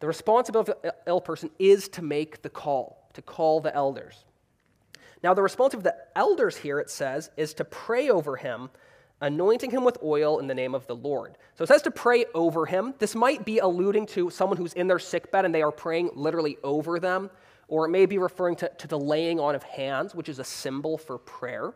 The 0.00 0.06
responsibility 0.06 0.72
of 0.72 0.82
the 0.82 0.94
ill 1.06 1.20
person 1.20 1.50
is 1.58 1.88
to 1.90 2.02
make 2.02 2.42
the 2.42 2.48
call, 2.48 3.08
to 3.14 3.22
call 3.22 3.60
the 3.60 3.74
elders. 3.74 4.24
Now, 5.22 5.34
the 5.34 5.42
responsibility 5.42 5.88
of 5.88 5.94
the 5.94 6.18
elders 6.18 6.56
here, 6.56 6.80
it 6.80 6.90
says, 6.90 7.30
is 7.36 7.54
to 7.54 7.64
pray 7.64 8.10
over 8.10 8.36
him, 8.36 8.70
anointing 9.22 9.70
him 9.70 9.84
with 9.84 9.96
oil 10.02 10.40
in 10.40 10.46
the 10.48 10.54
name 10.54 10.74
of 10.74 10.86
the 10.86 10.96
Lord. 10.96 11.38
So 11.54 11.64
it 11.64 11.68
says 11.68 11.80
to 11.82 11.90
pray 11.90 12.26
over 12.34 12.66
him. 12.66 12.92
This 12.98 13.14
might 13.14 13.44
be 13.44 13.58
alluding 13.58 14.06
to 14.08 14.28
someone 14.28 14.58
who's 14.58 14.74
in 14.74 14.88
their 14.88 14.98
sickbed 14.98 15.44
and 15.44 15.54
they 15.54 15.62
are 15.62 15.72
praying 15.72 16.10
literally 16.14 16.58
over 16.64 16.98
them, 16.98 17.30
or 17.68 17.86
it 17.86 17.90
may 17.90 18.04
be 18.04 18.18
referring 18.18 18.56
to, 18.56 18.70
to 18.78 18.86
the 18.88 18.98
laying 18.98 19.40
on 19.40 19.54
of 19.54 19.62
hands, 19.62 20.14
which 20.14 20.28
is 20.28 20.40
a 20.40 20.44
symbol 20.44 20.98
for 20.98 21.16
prayer. 21.18 21.72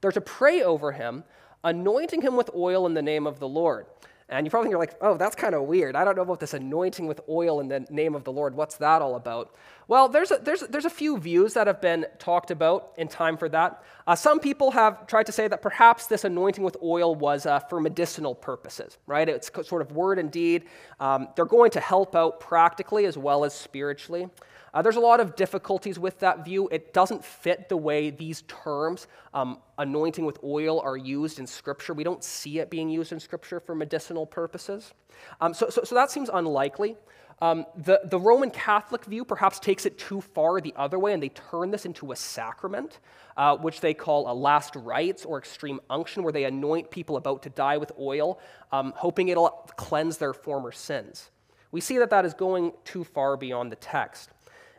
They're 0.00 0.12
to 0.12 0.20
pray 0.20 0.62
over 0.62 0.92
him, 0.92 1.24
anointing 1.64 2.22
him 2.22 2.36
with 2.36 2.48
oil 2.54 2.86
in 2.86 2.94
the 2.94 3.02
name 3.02 3.26
of 3.26 3.40
the 3.40 3.48
Lord. 3.48 3.86
And 4.28 4.46
you 4.46 4.50
probably 4.50 4.66
think, 4.66 4.72
you're 4.72 4.80
like, 4.80 4.94
oh, 5.00 5.16
that's 5.16 5.36
kind 5.36 5.54
of 5.54 5.62
weird. 5.64 5.96
I 5.96 6.04
don't 6.04 6.16
know 6.16 6.22
about 6.22 6.40
this 6.40 6.54
anointing 6.54 7.06
with 7.06 7.20
oil 7.28 7.60
in 7.60 7.68
the 7.68 7.80
name 7.90 8.14
of 8.14 8.24
the 8.24 8.32
Lord. 8.32 8.54
What's 8.54 8.76
that 8.76 9.02
all 9.02 9.16
about? 9.16 9.54
Well, 9.86 10.08
there's 10.08 10.30
a, 10.30 10.38
there's, 10.42 10.60
there's 10.62 10.86
a 10.86 10.90
few 10.90 11.18
views 11.18 11.54
that 11.54 11.66
have 11.66 11.80
been 11.80 12.06
talked 12.18 12.50
about 12.50 12.92
in 12.96 13.08
time 13.08 13.36
for 13.36 13.48
that. 13.50 13.82
Uh, 14.06 14.14
some 14.14 14.40
people 14.40 14.70
have 14.70 15.06
tried 15.06 15.26
to 15.26 15.32
say 15.32 15.46
that 15.48 15.60
perhaps 15.60 16.06
this 16.06 16.24
anointing 16.24 16.64
with 16.64 16.76
oil 16.82 17.14
was 17.14 17.44
uh, 17.44 17.60
for 17.60 17.80
medicinal 17.80 18.34
purposes, 18.34 18.96
right? 19.06 19.28
It's 19.28 19.50
sort 19.66 19.82
of 19.82 19.92
word 19.92 20.18
and 20.18 20.30
deed. 20.30 20.64
Um, 21.00 21.28
they're 21.36 21.44
going 21.44 21.70
to 21.72 21.80
help 21.80 22.16
out 22.16 22.40
practically 22.40 23.04
as 23.04 23.18
well 23.18 23.44
as 23.44 23.54
spiritually. 23.54 24.28
Uh, 24.74 24.82
there's 24.82 24.96
a 24.96 25.00
lot 25.00 25.20
of 25.20 25.36
difficulties 25.36 26.00
with 26.00 26.18
that 26.18 26.44
view. 26.44 26.68
It 26.72 26.92
doesn't 26.92 27.24
fit 27.24 27.68
the 27.68 27.76
way 27.76 28.10
these 28.10 28.42
terms, 28.42 29.06
um, 29.32 29.58
anointing 29.78 30.24
with 30.24 30.38
oil, 30.42 30.80
are 30.80 30.96
used 30.96 31.38
in 31.38 31.46
Scripture. 31.46 31.94
We 31.94 32.02
don't 32.02 32.24
see 32.24 32.58
it 32.58 32.70
being 32.70 32.90
used 32.90 33.12
in 33.12 33.20
Scripture 33.20 33.60
for 33.60 33.76
medicinal 33.76 34.26
purposes. 34.26 34.92
Um, 35.40 35.54
so, 35.54 35.70
so, 35.70 35.84
so, 35.84 35.94
that 35.94 36.10
seems 36.10 36.28
unlikely. 36.28 36.96
Um, 37.40 37.66
the, 37.76 38.00
the 38.04 38.18
Roman 38.18 38.50
Catholic 38.50 39.04
view 39.04 39.24
perhaps 39.24 39.58
takes 39.58 39.86
it 39.86 39.98
too 39.98 40.20
far 40.20 40.60
the 40.60 40.72
other 40.76 40.98
way, 40.98 41.12
and 41.12 41.22
they 41.22 41.30
turn 41.30 41.70
this 41.70 41.84
into 41.84 42.12
a 42.12 42.16
sacrament, 42.16 43.00
uh, 43.36 43.56
which 43.56 43.80
they 43.80 43.92
call 43.92 44.30
a 44.30 44.34
last 44.34 44.76
rites 44.76 45.24
or 45.24 45.38
extreme 45.38 45.80
unction, 45.90 46.22
where 46.22 46.32
they 46.32 46.44
anoint 46.44 46.90
people 46.90 47.16
about 47.16 47.42
to 47.42 47.50
die 47.50 47.76
with 47.76 47.92
oil, 47.98 48.38
um, 48.72 48.92
hoping 48.96 49.28
it'll 49.28 49.50
cleanse 49.76 50.18
their 50.18 50.32
former 50.32 50.72
sins. 50.72 51.30
We 51.72 51.80
see 51.80 51.98
that 51.98 52.10
that 52.10 52.24
is 52.24 52.34
going 52.34 52.72
too 52.84 53.02
far 53.02 53.36
beyond 53.36 53.72
the 53.72 53.76
text. 53.76 54.30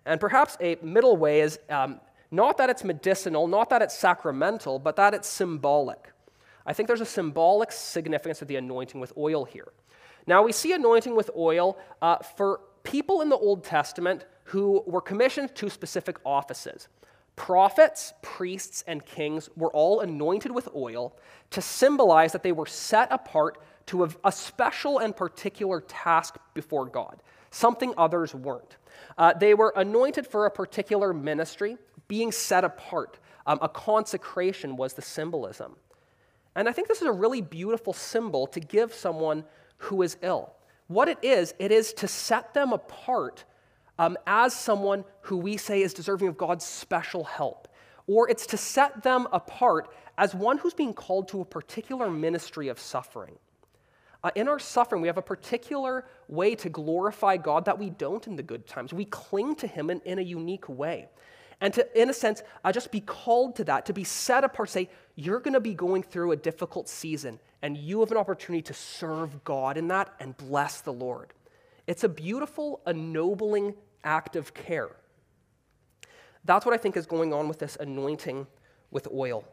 And 0.05 0.19
perhaps 0.19 0.55
a 0.61 0.77
middle 0.81 1.17
way 1.17 1.41
is 1.41 1.59
um, 1.69 1.99
not 2.31 2.57
that 2.57 2.69
it's 2.69 2.83
medicinal, 2.83 3.47
not 3.47 3.69
that 3.69 3.81
it's 3.81 3.97
sacramental, 3.97 4.79
but 4.79 4.95
that 4.95 5.13
it's 5.13 5.27
symbolic. 5.27 6.11
I 6.65 6.73
think 6.73 6.87
there's 6.87 7.01
a 7.01 7.05
symbolic 7.05 7.71
significance 7.71 8.41
of 8.41 8.47
the 8.47 8.55
anointing 8.55 8.99
with 8.99 9.13
oil 9.17 9.45
here. 9.45 9.73
Now, 10.27 10.43
we 10.43 10.51
see 10.51 10.73
anointing 10.73 11.15
with 11.15 11.29
oil 11.35 11.77
uh, 12.01 12.17
for 12.17 12.61
people 12.83 13.21
in 13.21 13.29
the 13.29 13.37
Old 13.37 13.63
Testament 13.63 14.25
who 14.45 14.83
were 14.85 15.01
commissioned 15.01 15.55
to 15.55 15.69
specific 15.69 16.17
offices. 16.25 16.87
Prophets, 17.35 18.13
priests, 18.21 18.83
and 18.87 19.05
kings 19.05 19.49
were 19.55 19.71
all 19.71 19.99
anointed 19.99 20.51
with 20.51 20.69
oil 20.75 21.15
to 21.51 21.61
symbolize 21.61 22.31
that 22.31 22.43
they 22.43 22.51
were 22.51 22.65
set 22.65 23.11
apart 23.11 23.57
to 23.87 24.05
a, 24.05 24.09
a 24.23 24.31
special 24.31 24.99
and 24.99 25.15
particular 25.15 25.81
task 25.81 26.37
before 26.53 26.85
God, 26.85 27.21
something 27.51 27.93
others 27.97 28.33
weren't. 28.33 28.77
Uh, 29.17 29.33
they 29.33 29.53
were 29.53 29.73
anointed 29.75 30.25
for 30.25 30.45
a 30.45 30.51
particular 30.51 31.13
ministry, 31.13 31.77
being 32.07 32.31
set 32.31 32.63
apart. 32.63 33.19
Um, 33.45 33.59
a 33.61 33.69
consecration 33.69 34.75
was 34.75 34.93
the 34.93 35.01
symbolism. 35.01 35.75
And 36.55 36.69
I 36.69 36.71
think 36.71 36.87
this 36.87 37.01
is 37.01 37.07
a 37.07 37.11
really 37.11 37.41
beautiful 37.41 37.93
symbol 37.93 38.47
to 38.47 38.59
give 38.59 38.93
someone 38.93 39.43
who 39.77 40.01
is 40.01 40.17
ill. 40.21 40.53
What 40.87 41.07
it 41.07 41.17
is, 41.21 41.53
it 41.59 41.71
is 41.71 41.93
to 41.93 42.07
set 42.07 42.53
them 42.53 42.73
apart 42.73 43.43
um, 43.97 44.17
as 44.27 44.53
someone 44.53 45.03
who 45.21 45.37
we 45.37 45.57
say 45.57 45.81
is 45.81 45.93
deserving 45.93 46.27
of 46.27 46.37
God's 46.37 46.65
special 46.65 47.23
help. 47.23 47.67
Or 48.07 48.29
it's 48.29 48.45
to 48.47 48.57
set 48.57 49.03
them 49.03 49.27
apart 49.31 49.89
as 50.17 50.35
one 50.35 50.57
who's 50.59 50.73
being 50.73 50.93
called 50.93 51.27
to 51.29 51.41
a 51.41 51.45
particular 51.45 52.09
ministry 52.09 52.67
of 52.67 52.79
suffering. 52.79 53.37
Uh, 54.23 54.31
in 54.35 54.47
our 54.47 54.59
suffering, 54.59 55.01
we 55.01 55.07
have 55.07 55.17
a 55.17 55.23
particular 55.23 56.05
way 56.27 56.55
to 56.55 56.69
glorify 56.69 57.37
God 57.37 57.65
that 57.65 57.77
we 57.77 57.89
don't 57.89 58.25
in 58.27 58.35
the 58.35 58.43
good 58.43 58.65
times. 58.65 58.93
We 58.93 59.05
cling 59.05 59.55
to 59.57 59.67
Him 59.67 59.89
in, 59.89 60.01
in 60.01 60.19
a 60.19 60.23
unique 60.23 60.67
way. 60.67 61.09
And 61.61 61.73
to, 61.73 62.01
in 62.01 62.09
a 62.09 62.13
sense, 62.13 62.43
uh, 62.63 62.71
just 62.71 62.91
be 62.91 62.99
called 62.99 63.55
to 63.57 63.63
that, 63.65 63.85
to 63.85 63.93
be 63.93 64.03
set 64.03 64.43
apart, 64.43 64.69
say, 64.69 64.89
you're 65.15 65.39
going 65.39 65.53
to 65.53 65.59
be 65.59 65.73
going 65.73 66.03
through 66.03 66.31
a 66.31 66.35
difficult 66.35 66.89
season, 66.89 67.39
and 67.61 67.77
you 67.77 68.01
have 68.01 68.11
an 68.11 68.17
opportunity 68.17 68.61
to 68.63 68.73
serve 68.73 69.43
God 69.43 69.77
in 69.77 69.87
that 69.87 70.13
and 70.19 70.35
bless 70.35 70.81
the 70.81 70.93
Lord. 70.93 71.33
It's 71.87 72.03
a 72.03 72.09
beautiful, 72.09 72.81
ennobling 72.85 73.75
act 74.03 74.35
of 74.35 74.53
care. 74.53 74.89
That's 76.43 76.65
what 76.65 76.73
I 76.73 76.77
think 76.77 76.97
is 76.97 77.05
going 77.05 77.33
on 77.33 77.47
with 77.47 77.59
this 77.59 77.77
anointing 77.79 78.47
with 78.91 79.07
oil. 79.13 79.45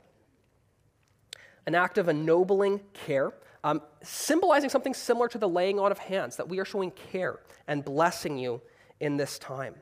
An 1.66 1.74
act 1.74 1.96
of 1.98 2.08
ennobling 2.08 2.80
care 2.92 3.32
um, 3.64 3.80
symbolizing 4.02 4.70
something 4.70 4.94
similar 4.94 5.28
to 5.28 5.38
the 5.38 5.48
laying 5.48 5.78
on 5.78 5.92
of 5.92 5.98
hands, 5.98 6.36
that 6.36 6.48
we 6.48 6.58
are 6.58 6.64
showing 6.64 6.90
care 6.90 7.40
and 7.68 7.84
blessing 7.84 8.36
you 8.38 8.60
in 9.00 9.16
this 9.16 9.38
time. 9.38 9.74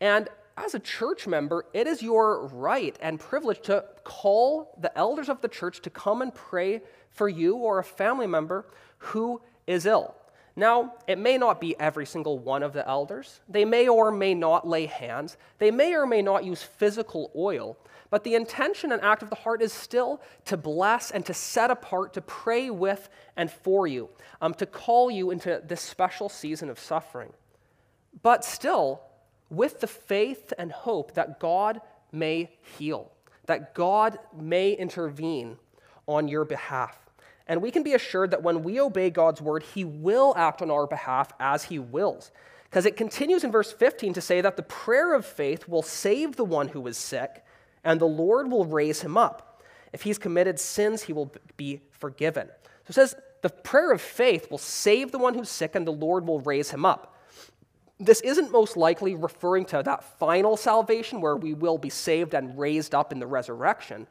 And 0.00 0.28
as 0.64 0.74
a 0.74 0.78
church 0.78 1.26
member, 1.26 1.66
it 1.72 1.86
is 1.86 2.02
your 2.02 2.46
right 2.48 2.96
and 3.00 3.18
privilege 3.18 3.60
to 3.62 3.84
call 4.04 4.76
the 4.80 4.96
elders 4.96 5.28
of 5.28 5.40
the 5.40 5.48
church 5.48 5.80
to 5.82 5.90
come 5.90 6.22
and 6.22 6.34
pray 6.34 6.82
for 7.10 7.28
you 7.28 7.56
or 7.56 7.78
a 7.78 7.84
family 7.84 8.26
member 8.26 8.66
who 8.98 9.40
is 9.66 9.86
ill. 9.86 10.14
Now, 10.56 10.94
it 11.06 11.18
may 11.18 11.38
not 11.38 11.60
be 11.60 11.78
every 11.78 12.06
single 12.06 12.38
one 12.38 12.62
of 12.62 12.72
the 12.72 12.86
elders. 12.86 13.40
They 13.48 13.64
may 13.64 13.88
or 13.88 14.10
may 14.10 14.34
not 14.34 14.66
lay 14.66 14.86
hands. 14.86 15.36
They 15.58 15.70
may 15.70 15.94
or 15.94 16.06
may 16.06 16.22
not 16.22 16.44
use 16.44 16.62
physical 16.62 17.30
oil. 17.36 17.78
But 18.10 18.24
the 18.24 18.34
intention 18.34 18.90
and 18.92 19.00
act 19.00 19.22
of 19.22 19.30
the 19.30 19.36
heart 19.36 19.62
is 19.62 19.72
still 19.72 20.20
to 20.46 20.56
bless 20.56 21.12
and 21.12 21.24
to 21.26 21.34
set 21.34 21.70
apart, 21.70 22.12
to 22.14 22.20
pray 22.20 22.68
with 22.68 23.08
and 23.36 23.50
for 23.50 23.86
you, 23.86 24.10
um, 24.42 24.52
to 24.54 24.66
call 24.66 25.10
you 25.10 25.30
into 25.30 25.62
this 25.64 25.80
special 25.80 26.28
season 26.28 26.68
of 26.68 26.78
suffering. 26.78 27.32
But 28.22 28.44
still, 28.44 29.00
with 29.50 29.80
the 29.80 29.86
faith 29.86 30.52
and 30.58 30.72
hope 30.72 31.14
that 31.14 31.40
God 31.40 31.80
may 32.12 32.50
heal, 32.78 33.10
that 33.46 33.74
God 33.74 34.18
may 34.34 34.72
intervene 34.72 35.58
on 36.06 36.28
your 36.28 36.44
behalf. 36.44 36.98
And 37.46 37.60
we 37.60 37.72
can 37.72 37.82
be 37.82 37.94
assured 37.94 38.30
that 38.30 38.42
when 38.42 38.62
we 38.62 38.80
obey 38.80 39.10
God's 39.10 39.42
word, 39.42 39.64
He 39.74 39.84
will 39.84 40.34
act 40.36 40.62
on 40.62 40.70
our 40.70 40.86
behalf 40.86 41.32
as 41.40 41.64
He 41.64 41.78
wills. 41.78 42.30
Because 42.70 42.86
it 42.86 42.96
continues 42.96 43.42
in 43.42 43.50
verse 43.50 43.72
15 43.72 44.12
to 44.12 44.20
say 44.20 44.40
that 44.40 44.56
the 44.56 44.62
prayer 44.62 45.14
of 45.14 45.26
faith 45.26 45.68
will 45.68 45.82
save 45.82 46.36
the 46.36 46.44
one 46.44 46.68
who 46.68 46.86
is 46.86 46.96
sick, 46.96 47.44
and 47.82 48.00
the 48.00 48.06
Lord 48.06 48.48
will 48.48 48.64
raise 48.64 49.02
him 49.02 49.16
up. 49.16 49.60
If 49.92 50.02
he's 50.02 50.18
committed 50.18 50.60
sins, 50.60 51.02
he 51.02 51.12
will 51.12 51.32
be 51.56 51.80
forgiven. 51.90 52.46
So 52.84 52.90
it 52.90 52.92
says 52.92 53.16
the 53.42 53.50
prayer 53.50 53.90
of 53.90 54.00
faith 54.00 54.48
will 54.50 54.58
save 54.58 55.10
the 55.10 55.18
one 55.18 55.34
who's 55.34 55.48
sick, 55.48 55.74
and 55.74 55.84
the 55.84 55.92
Lord 55.92 56.28
will 56.28 56.40
raise 56.40 56.70
him 56.70 56.84
up. 56.84 57.16
This 58.02 58.22
isn't 58.22 58.50
most 58.50 58.78
likely 58.78 59.14
referring 59.14 59.66
to 59.66 59.82
that 59.82 60.02
final 60.18 60.56
salvation 60.56 61.20
where 61.20 61.36
we 61.36 61.52
will 61.52 61.76
be 61.76 61.90
saved 61.90 62.32
and 62.32 62.58
raised 62.58 62.94
up 62.94 63.12
in 63.12 63.18
the 63.18 63.26
resurrection. 63.26 64.06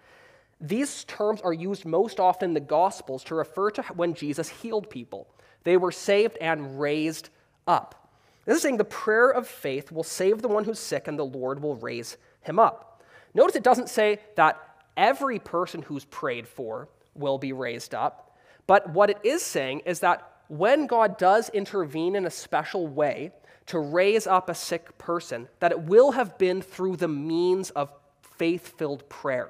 These 0.62 1.06
terms 1.06 1.42
are 1.42 1.54
used 1.54 1.86
most 1.86 2.20
often 2.20 2.52
in 2.52 2.54
the 2.54 2.60
Gospels 2.60 3.24
to 3.26 3.36
refer 3.36 3.72
to 3.72 3.82
when 3.96 4.14
Jesus 4.14 4.48
healed 4.48 4.92
people. 4.92 5.28
They 5.64 5.76
were 5.76 5.92
saved 5.92 6.38
and 6.40 6.80
raised 6.80 7.30
up. 7.66 8.10
This 8.46 8.58
is 8.58 8.62
saying 8.62 8.78
the 8.78 8.84
prayer 8.84 9.30
of 9.30 9.48
faith 9.48 9.92
will 9.92 10.04
save 10.04 10.42
the 10.42 10.48
one 10.48 10.66
who's 10.66 10.80
sick, 10.80 11.08
and 11.08 11.18
the 11.18 11.26
Lord 11.26 11.62
will 11.62 11.76
raise 11.76 12.18
him 12.42 12.60
up. 12.60 13.02
Notice 13.34 13.56
it 13.56 13.64
doesn't 13.64 13.90
say 13.90 14.20
that 14.36 14.60
every 14.98 15.40
person 15.40 15.82
who's 15.82 16.06
prayed 16.06 16.48
for 16.48 16.90
will 17.16 17.38
be 17.38 17.54
raised 17.54 17.96
up, 17.96 18.38
but 18.68 18.90
what 18.92 19.10
it 19.10 19.18
is 19.24 19.42
saying 19.42 19.82
is 19.86 20.00
that 20.02 20.39
when 20.50 20.88
God 20.88 21.18
does 21.18 21.50
intervene 21.50 22.16
in 22.16 22.26
a 22.26 22.32
special 22.32 22.88
way 22.88 23.32
to 23.68 23.80
raise 23.80 24.28
up 24.28 24.50
a 24.50 24.56
sick 24.56 24.98
person, 24.98 25.48
that 25.60 25.72
it 25.72 25.80
will 25.80 26.12
have 26.12 26.38
been 26.38 26.62
through 26.62 26.98
the 26.98 27.08
means 27.08 27.70
of 27.72 27.92
faith 28.22 28.78
filled 28.78 29.08
prayer. 29.10 29.50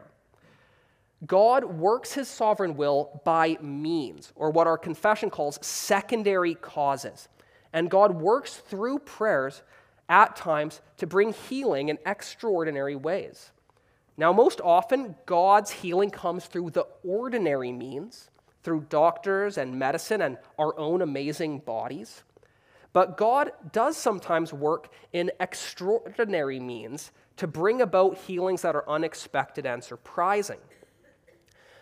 God 1.26 1.64
works 1.64 2.14
his 2.14 2.28
sovereign 2.28 2.76
will 2.76 3.22
by 3.26 3.58
means, 3.62 4.32
or 4.36 4.52
what 4.52 4.68
our 4.68 4.78
confession 4.78 5.30
calls 5.30 5.58
secondary 5.66 6.56
causes. 6.56 7.28
And 7.74 7.90
God 7.90 8.22
works 8.22 8.56
through 8.56 9.00
prayers 9.00 9.62
at 10.10 10.36
times 10.36 10.82
to 10.98 11.08
bring 11.08 11.34
healing 11.34 11.90
in 11.90 11.98
extraordinary 12.06 12.96
ways. 12.96 13.52
Now, 14.18 14.34
most 14.34 14.60
often, 14.60 15.16
God's 15.26 15.72
healing 15.72 16.10
comes 16.10 16.46
through 16.46 16.72
the 16.72 16.88
ordinary 17.06 17.72
means, 17.72 18.29
through 18.64 18.86
doctors 18.90 19.58
and 19.58 19.78
medicine 19.78 20.22
and 20.22 20.38
our 20.58 20.78
own 20.78 21.02
amazing 21.02 21.60
bodies. 21.60 22.24
But 22.92 23.18
God 23.18 23.52
does 23.72 23.98
sometimes 23.98 24.52
work 24.52 24.92
in 25.14 25.32
extraordinary 25.40 26.60
means 26.60 27.12
to 27.38 27.48
bring 27.48 27.82
about 27.82 28.18
healings 28.18 28.64
that 28.64 28.76
are 28.76 28.90
unexpected 28.90 29.66
and 29.66 29.84
surprising. 29.84 30.60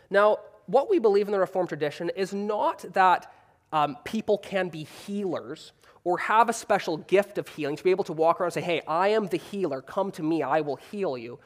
Now, 0.10 0.40
what 0.68 0.90
we 0.90 1.00
believe 1.00 1.28
in 1.28 1.32
the 1.32 1.40
Reformed 1.40 1.70
tradition 1.70 2.12
is 2.16 2.34
not 2.34 2.86
that 2.94 3.32
um, 3.72 3.98
people 4.04 4.38
can 4.38 4.70
be 4.70 4.84
healers 4.84 5.72
or 6.04 6.18
have 6.20 6.50
a 6.50 6.54
special 6.54 6.98
gift 6.98 7.38
of 7.38 7.48
healing 7.48 7.76
to 7.76 7.84
be 7.84 7.92
able 7.92 8.04
to 8.06 8.14
walk 8.14 8.40
around 8.40 8.48
and 8.48 8.54
say, 8.54 8.62
Hey, 8.62 8.82
I 8.88 9.10
am 9.10 9.28
the 9.28 9.38
healer. 9.38 9.82
Come 9.82 10.12
to 10.12 10.24
me, 10.24 10.44
I 10.44 10.62
will 10.62 10.78
heal 10.78 11.18
you. 11.18 11.40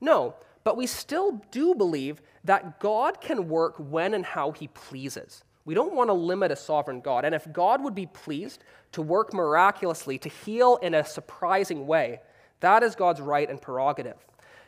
No, 0.00 0.34
but 0.66 0.76
we 0.76 0.88
still 0.88 1.40
do 1.52 1.76
believe 1.76 2.20
that 2.42 2.80
God 2.80 3.20
can 3.20 3.48
work 3.48 3.76
when 3.78 4.14
and 4.14 4.26
how 4.26 4.50
he 4.50 4.66
pleases. 4.66 5.44
We 5.64 5.74
don't 5.74 5.94
want 5.94 6.08
to 6.10 6.12
limit 6.12 6.50
a 6.50 6.56
sovereign 6.56 7.00
God. 7.00 7.24
And 7.24 7.36
if 7.36 7.52
God 7.52 7.84
would 7.84 7.94
be 7.94 8.06
pleased 8.06 8.64
to 8.90 9.00
work 9.00 9.32
miraculously, 9.32 10.18
to 10.18 10.28
heal 10.28 10.74
in 10.82 10.92
a 10.92 11.04
surprising 11.04 11.86
way, 11.86 12.18
that 12.58 12.82
is 12.82 12.96
God's 12.96 13.20
right 13.20 13.48
and 13.48 13.62
prerogative. 13.62 14.16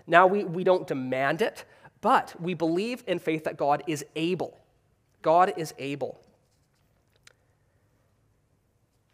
Now, 0.06 0.28
we, 0.28 0.44
we 0.44 0.62
don't 0.62 0.86
demand 0.86 1.42
it, 1.42 1.64
but 2.00 2.32
we 2.40 2.54
believe 2.54 3.02
in 3.08 3.18
faith 3.18 3.42
that 3.42 3.56
God 3.56 3.82
is 3.88 4.04
able. 4.14 4.56
God 5.20 5.52
is 5.56 5.74
able. 5.80 6.20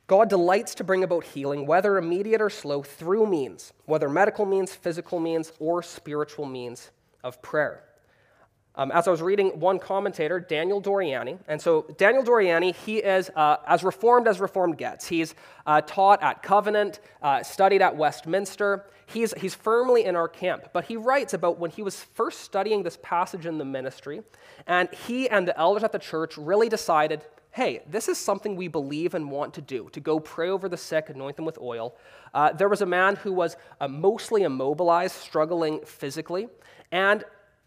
God 0.06 0.28
delights 0.28 0.74
to 0.76 0.84
bring 0.84 1.02
about 1.02 1.24
healing, 1.24 1.66
whether 1.66 1.96
immediate 1.96 2.42
or 2.42 2.50
slow, 2.50 2.82
through 2.82 3.26
means, 3.26 3.72
whether 3.86 4.08
medical 4.08 4.44
means, 4.44 4.74
physical 4.74 5.18
means, 5.18 5.52
or 5.58 5.82
spiritual 5.82 6.44
means 6.44 6.90
of 7.22 7.40
prayer. 7.40 7.84
Um, 8.76 8.90
as 8.90 9.06
I 9.06 9.12
was 9.12 9.22
reading 9.22 9.60
one 9.60 9.78
commentator, 9.78 10.40
Daniel 10.40 10.82
Doriani, 10.82 11.38
and 11.46 11.62
so 11.62 11.86
Daniel 11.96 12.24
Doriani, 12.24 12.74
he 12.74 12.98
is 12.98 13.30
uh, 13.36 13.58
as 13.66 13.84
reformed 13.84 14.26
as 14.26 14.40
reformed 14.40 14.76
gets. 14.76 15.06
He's 15.06 15.34
uh, 15.64 15.80
taught 15.82 16.22
at 16.22 16.42
Covenant, 16.42 16.98
uh, 17.22 17.42
studied 17.44 17.82
at 17.82 17.96
Westminster. 17.96 18.86
He's, 19.06 19.32
he's 19.34 19.54
firmly 19.54 20.04
in 20.04 20.16
our 20.16 20.28
camp, 20.28 20.70
but 20.72 20.86
he 20.86 20.96
writes 20.96 21.34
about 21.34 21.58
when 21.58 21.70
he 21.70 21.82
was 21.82 22.02
first 22.02 22.40
studying 22.40 22.82
this 22.82 22.98
passage 23.00 23.46
in 23.46 23.58
the 23.58 23.64
ministry, 23.64 24.22
and 24.66 24.92
he 24.92 25.30
and 25.30 25.46
the 25.46 25.56
elders 25.58 25.84
at 25.84 25.92
the 25.92 25.98
church 25.98 26.36
really 26.36 26.68
decided 26.68 27.22
hey, 27.54 27.80
this 27.88 28.08
is 28.08 28.18
something 28.18 28.56
we 28.56 28.66
believe 28.66 29.14
and 29.14 29.30
want 29.30 29.54
to 29.54 29.62
do, 29.62 29.88
to 29.92 30.00
go 30.00 30.18
pray 30.18 30.48
over 30.48 30.68
the 30.68 30.76
sick, 30.76 31.08
anoint 31.08 31.36
them 31.36 31.44
with 31.44 31.56
oil. 31.58 31.94
Uh, 32.34 32.52
there 32.52 32.68
was 32.68 32.82
a 32.82 32.86
man 32.86 33.14
who 33.14 33.32
was 33.32 33.56
uh, 33.80 33.86
mostly 33.86 34.42
immobilized, 34.42 35.14
struggling 35.14 35.80
physically, 35.86 36.48
and 36.90 37.22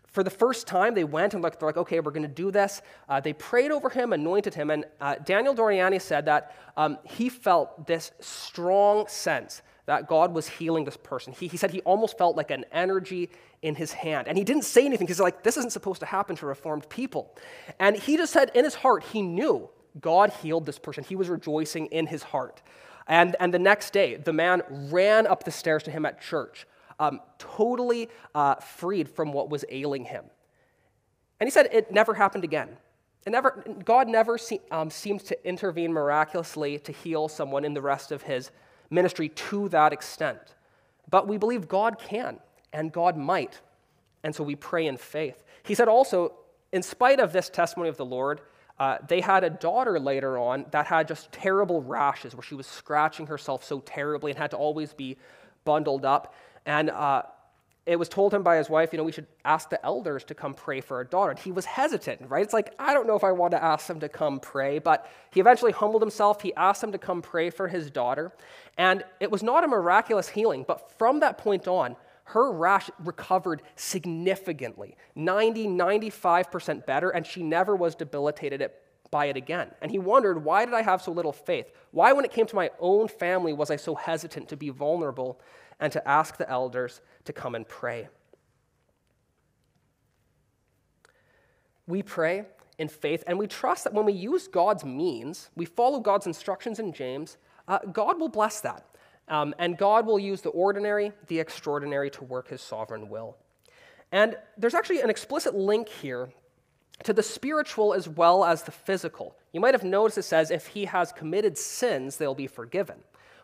for 0.08 0.24
the 0.24 0.30
first 0.30 0.68
time, 0.68 0.94
they 0.94 1.04
went 1.06 1.34
and 1.34 1.44
looked, 1.44 1.60
they're 1.60 1.70
like, 1.70 1.78
okay, 1.78 2.02
we're 2.02 2.12
going 2.12 2.28
to 2.28 2.28
do 2.28 2.52
this. 2.52 2.82
Uh, 3.08 3.22
they 3.22 3.34
prayed 3.34 3.72
over 3.72 3.90
him, 3.90 4.12
anointed 4.12 4.54
him, 4.54 4.72
and 4.72 4.84
uh, 5.00 5.16
Daniel 5.24 5.56
Doriani 5.56 6.02
said 6.02 6.26
that 6.26 6.56
um, 6.76 6.98
he 7.04 7.30
felt 7.30 7.88
this 7.88 8.12
strong 8.20 9.08
sense 9.08 9.62
that 9.86 10.08
God 10.08 10.34
was 10.34 10.50
healing 10.50 10.84
this 10.84 10.98
person. 10.98 11.32
He, 11.32 11.48
he 11.48 11.56
said 11.56 11.72
he 11.72 11.80
almost 11.82 12.18
felt 12.18 12.36
like 12.36 12.52
an 12.52 12.66
energy 12.74 13.30
in 13.62 13.74
his 13.74 13.94
hand. 13.94 14.28
And 14.28 14.38
he 14.38 14.44
didn't 14.44 14.66
say 14.66 14.86
anything 14.86 15.08
because, 15.08 15.22
like, 15.22 15.44
this 15.44 15.56
isn't 15.56 15.72
supposed 15.72 16.02
to 16.02 16.06
happen 16.06 16.36
to 16.38 16.46
reformed 16.46 16.90
people. 16.90 17.34
And 17.80 17.96
he 17.96 18.18
just 18.18 18.34
said 18.34 18.52
in 18.54 18.66
his 18.66 18.76
heart, 18.76 19.04
he 19.04 19.22
knew 19.22 19.70
God 20.02 20.32
healed 20.42 20.66
this 20.66 20.80
person. 20.80 21.04
He 21.04 21.16
was 21.16 21.30
rejoicing 21.30 21.88
in 21.88 22.08
his 22.08 22.24
heart. 22.24 22.62
And, 23.08 23.36
and 23.40 23.54
the 23.54 23.60
next 23.60 23.94
day, 23.94 24.16
the 24.16 24.34
man 24.34 24.62
ran 24.70 25.28
up 25.28 25.44
the 25.44 25.52
stairs 25.52 25.84
to 25.84 25.92
him 25.92 26.06
at 26.06 26.22
church 26.22 26.68
um, 27.00 27.20
totally 27.38 28.10
uh, 28.34 28.56
freed 28.56 29.10
from 29.10 29.32
what 29.32 29.50
was 29.50 29.64
ailing 29.70 30.06
him. 30.06 30.26
And 31.40 31.48
he 31.48 31.52
said 31.52 31.70
it 31.72 31.92
never 31.92 32.14
happened 32.14 32.44
again. 32.44 32.78
It 33.26 33.32
never, 33.32 33.64
God 33.84 34.08
never 34.08 34.38
se- 34.38 34.62
um, 34.72 34.90
seems 34.90 35.24
to 35.24 35.48
intervene 35.48 35.94
miraculously 35.94 36.80
to 36.80 36.92
heal 36.92 37.28
someone 37.28 37.66
in 37.66 37.74
the 37.74 37.82
rest 37.82 38.12
of 38.12 38.24
his 38.24 38.52
ministry 38.90 39.30
to 39.30 39.70
that 39.70 39.94
extent. 39.94 40.40
But 41.10 41.28
we 41.28 41.38
believe 41.38 41.68
God 41.68 42.00
can 42.00 42.40
and 42.74 42.92
God 42.92 43.18
might. 43.18 43.62
And 44.24 44.34
so 44.34 44.44
we 44.44 44.56
pray 44.56 44.88
in 44.88 44.98
faith. 44.98 45.44
He 45.64 45.76
said 45.76 45.88
also, 45.88 46.34
in 46.72 46.82
spite 46.82 47.20
of 47.20 47.34
this 47.34 47.50
testimony 47.50 47.90
of 47.90 47.98
the 47.98 48.06
Lord, 48.06 48.42
uh, 48.80 48.98
they 49.08 49.22
had 49.22 49.44
a 49.44 49.50
daughter 49.50 50.00
later 50.00 50.38
on 50.38 50.66
that 50.72 50.86
had 50.86 51.08
just 51.08 51.32
terrible 51.32 51.82
rashes 51.82 52.36
where 52.36 52.44
she 52.44 52.56
was 52.56 52.68
scratching 52.68 53.28
herself 53.28 53.64
so 53.64 53.80
terribly 53.80 54.32
and 54.32 54.38
had 54.38 54.52
to 54.52 54.58
always 54.58 54.94
be 54.94 55.18
bundled 55.66 56.06
up. 56.06 56.34
And 56.66 56.90
uh, 56.90 57.24
it 57.88 57.98
was 57.98 58.10
told 58.10 58.34
him 58.34 58.44
by 58.44 58.58
his 58.58 58.70
wife, 58.70 58.92
you 58.92 58.98
know, 58.98 59.04
we 59.04 59.14
should 59.14 59.28
ask 59.46 59.70
the 59.70 59.84
elders 59.84 60.26
to 60.26 60.36
come 60.36 60.54
pray 60.54 60.82
for 60.82 60.98
our 60.98 61.06
daughter. 61.06 61.32
And 61.32 61.40
he 61.40 61.54
was 61.54 61.66
hesitant, 61.66 62.30
right? 62.30 62.44
It's 62.44 62.54
like, 62.54 62.74
I 62.78 62.94
don't 62.94 63.08
know 63.08 63.16
if 63.16 63.24
I 63.24 63.32
want 63.32 63.52
to 63.52 63.64
ask 63.64 63.88
them 63.88 64.02
to 64.02 64.10
come 64.10 64.40
pray, 64.40 64.78
but 64.78 65.10
he 65.32 65.40
eventually 65.40 65.72
humbled 65.72 66.02
himself. 66.02 66.42
He 66.42 66.54
asked 66.56 66.82
them 66.82 66.92
to 66.92 66.98
come 66.98 67.22
pray 67.22 67.50
for 67.50 67.70
his 67.70 67.90
daughter. 67.90 68.34
And 68.78 69.06
it 69.20 69.32
was 69.32 69.42
not 69.42 69.64
a 69.64 69.68
miraculous 69.68 70.28
healing, 70.28 70.66
but 70.68 70.92
from 71.00 71.22
that 71.22 71.38
point 71.38 71.68
on, 71.68 71.96
her 72.28 72.52
rash 72.52 72.90
recovered 73.00 73.62
significantly 73.76 74.98
90, 75.16 75.68
95% 75.68 76.86
better, 76.86 77.10
and 77.10 77.26
she 77.26 77.42
never 77.42 77.76
was 77.76 77.96
debilitated 77.96 78.70
by 79.12 79.28
it 79.28 79.38
again. 79.38 79.72
And 79.82 79.90
he 79.90 80.00
wondered, 80.00 80.44
why 80.44 80.66
did 80.66 80.74
I 80.74 80.82
have 80.82 81.02
so 81.02 81.14
little 81.14 81.32
faith? 81.32 81.72
Why, 81.92 82.12
when 82.12 82.26
it 82.26 82.32
came 82.32 82.46
to 82.48 82.56
my 82.56 82.70
own 82.80 83.08
family, 83.08 83.54
was 83.54 83.72
I 83.72 83.78
so 83.78 83.96
hesitant 83.96 84.50
to 84.50 84.58
be 84.58 84.70
vulnerable 84.70 85.40
and 85.80 85.94
to 85.94 86.06
ask 86.06 86.36
the 86.36 86.50
elders 86.50 87.00
to 87.24 87.32
come 87.32 87.56
and 87.56 87.66
pray. 87.66 88.10
We 91.88 92.04
pray 92.04 92.44
in 92.78 92.90
faith 92.90 93.24
and 93.26 93.40
we 93.40 93.48
trust 93.48 93.86
that 93.86 93.94
when 93.94 94.06
we 94.06 94.12
use 94.12 94.50
God's 94.50 94.84
means, 94.84 95.50
we 95.56 95.64
follow 95.64 96.02
God's 96.02 96.28
instructions 96.28 96.80
in 96.80 96.92
James, 96.92 97.38
uh, 97.70 97.80
God 97.94 98.20
will 98.20 98.28
bless 98.28 98.60
that. 98.62 98.86
Um, 99.28 99.54
and 99.60 99.78
God 99.78 100.06
will 100.06 100.20
use 100.20 100.42
the 100.42 100.50
ordinary, 100.50 101.12
the 101.28 101.40
extraordinary 101.40 102.10
to 102.12 102.24
work 102.24 102.48
his 102.48 102.62
sovereign 102.62 103.10
will. 103.10 103.38
And 104.12 104.38
there's 104.58 104.74
actually 104.74 105.02
an 105.02 105.10
explicit 105.10 105.54
link 105.54 105.90
here 105.90 106.30
to 107.04 107.14
the 107.14 107.24
spiritual 107.24 107.94
as 107.94 108.08
well 108.08 108.46
as 108.46 108.64
the 108.64 108.72
physical. 108.72 109.36
You 109.52 109.60
might 109.60 109.74
have 109.74 109.84
noticed 109.84 110.18
it 110.18 110.24
says, 110.24 110.50
if 110.50 110.68
he 110.68 110.86
has 110.86 111.12
committed 111.12 111.58
sins, 111.58 112.18
they'll 112.18 112.36
be 112.36 112.48
forgiven 112.48 112.98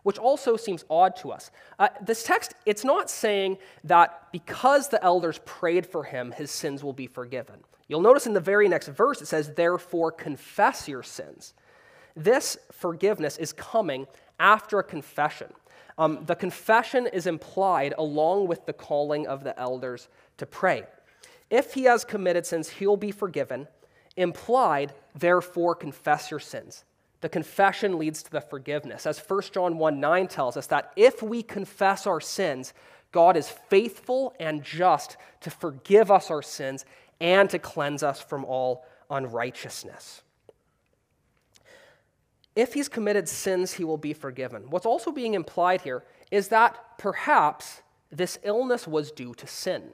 which 0.03 0.17
also 0.17 0.55
seems 0.55 0.85
odd 0.89 1.15
to 1.15 1.31
us. 1.31 1.49
Uh, 1.79 1.87
this 2.01 2.23
text, 2.23 2.53
it's 2.65 2.83
not 2.83 3.09
saying 3.09 3.57
that 3.85 4.27
because 4.31 4.89
the 4.89 5.03
elders 5.03 5.39
prayed 5.45 5.85
for 5.85 6.03
him, 6.03 6.31
his 6.31 6.51
sins 6.51 6.83
will 6.83 6.93
be 6.93 7.07
forgiven. 7.07 7.55
You'll 7.87 8.01
notice 8.01 8.27
in 8.27 8.33
the 8.33 8.39
very 8.39 8.69
next 8.69 8.87
verse 8.89 9.21
it 9.21 9.27
says, 9.27 9.53
Therefore 9.55 10.11
confess 10.11 10.87
your 10.87 11.03
sins. 11.03 11.53
This 12.15 12.57
forgiveness 12.71 13.37
is 13.37 13.53
coming 13.53 14.07
after 14.39 14.79
a 14.79 14.83
confession. 14.83 15.51
Um, 15.97 16.25
the 16.25 16.35
confession 16.35 17.07
is 17.07 17.27
implied 17.27 17.93
along 17.97 18.47
with 18.47 18.65
the 18.65 18.73
calling 18.73 19.27
of 19.27 19.43
the 19.43 19.57
elders 19.59 20.07
to 20.37 20.45
pray. 20.45 20.83
If 21.49 21.73
he 21.73 21.83
has 21.83 22.03
committed 22.03 22.45
sins, 22.45 22.69
he'll 22.69 22.97
be 22.97 23.11
forgiven. 23.11 23.67
Implied, 24.17 24.93
therefore 25.15 25.75
confess 25.75 26.31
your 26.31 26.39
sins 26.39 26.83
the 27.23 27.29
confession 27.29 27.97
leads 27.97 28.21
to 28.21 28.29
the 28.29 28.41
forgiveness. 28.41 29.05
As 29.07 29.17
1 29.17 29.41
John 29.53 29.77
1 29.77 29.99
9 30.01 30.27
tells 30.27 30.57
us, 30.57 30.67
that 30.67 30.91
if 30.97 31.23
we 31.23 31.41
confess 31.41 32.05
our 32.05 32.19
sins, 32.19 32.73
God 33.13 33.37
is 33.37 33.47
faithful 33.47 34.35
and 34.41 34.61
just 34.61 35.15
to 35.39 35.49
forgive 35.49 36.11
us 36.11 36.29
our 36.29 36.41
sins 36.41 36.83
and 37.21 37.49
to 37.49 37.59
cleanse 37.59 38.03
us 38.03 38.19
from 38.19 38.43
all 38.43 38.85
unrighteousness. 39.09 40.21
If 42.55 42.73
he's 42.73 42.87
committed 42.87 43.27
sins, 43.27 43.73
he 43.73 43.83
will 43.83 43.97
be 43.97 44.13
forgiven. 44.13 44.69
What's 44.69 44.85
also 44.85 45.11
being 45.11 45.33
implied 45.33 45.81
here 45.81 46.03
is 46.29 46.49
that 46.49 46.97
perhaps 46.97 47.81
this 48.11 48.37
illness 48.43 48.87
was 48.87 49.11
due 49.11 49.33
to 49.35 49.47
sin. 49.47 49.93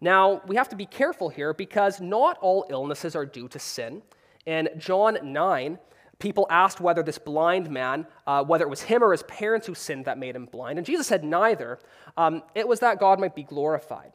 Now, 0.00 0.40
we 0.46 0.54
have 0.56 0.68
to 0.68 0.76
be 0.76 0.86
careful 0.86 1.28
here 1.28 1.52
because 1.52 2.00
not 2.00 2.38
all 2.40 2.66
illnesses 2.70 3.16
are 3.16 3.26
due 3.26 3.48
to 3.48 3.58
sin. 3.58 4.02
In 4.46 4.68
John 4.78 5.18
9, 5.22 5.78
people 6.20 6.46
asked 6.48 6.80
whether 6.80 7.02
this 7.02 7.18
blind 7.18 7.68
man, 7.70 8.06
uh, 8.26 8.44
whether 8.44 8.64
it 8.64 8.70
was 8.70 8.82
him 8.82 9.02
or 9.02 9.10
his 9.10 9.24
parents 9.24 9.66
who 9.66 9.74
sinned 9.74 10.04
that 10.04 10.18
made 10.18 10.36
him 10.36 10.46
blind. 10.46 10.78
And 10.78 10.86
Jesus 10.86 11.08
said 11.08 11.24
neither. 11.24 11.80
Um, 12.16 12.42
it 12.54 12.68
was 12.68 12.80
that 12.80 13.00
God 13.00 13.18
might 13.18 13.34
be 13.34 13.42
glorified. 13.42 14.12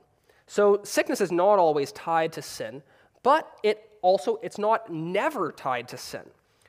So 0.48 0.82
sickness 0.84 1.22
is 1.22 1.32
not 1.32 1.60
always 1.60 1.92
tied 1.92 2.32
to 2.34 2.42
sin, 2.42 2.84
but 3.22 3.50
it 3.64 3.90
also 4.02 4.40
it's 4.42 4.58
not 4.58 4.92
never 4.92 5.52
tied 5.52 5.88
to 5.90 5.98
sin. 5.98 6.24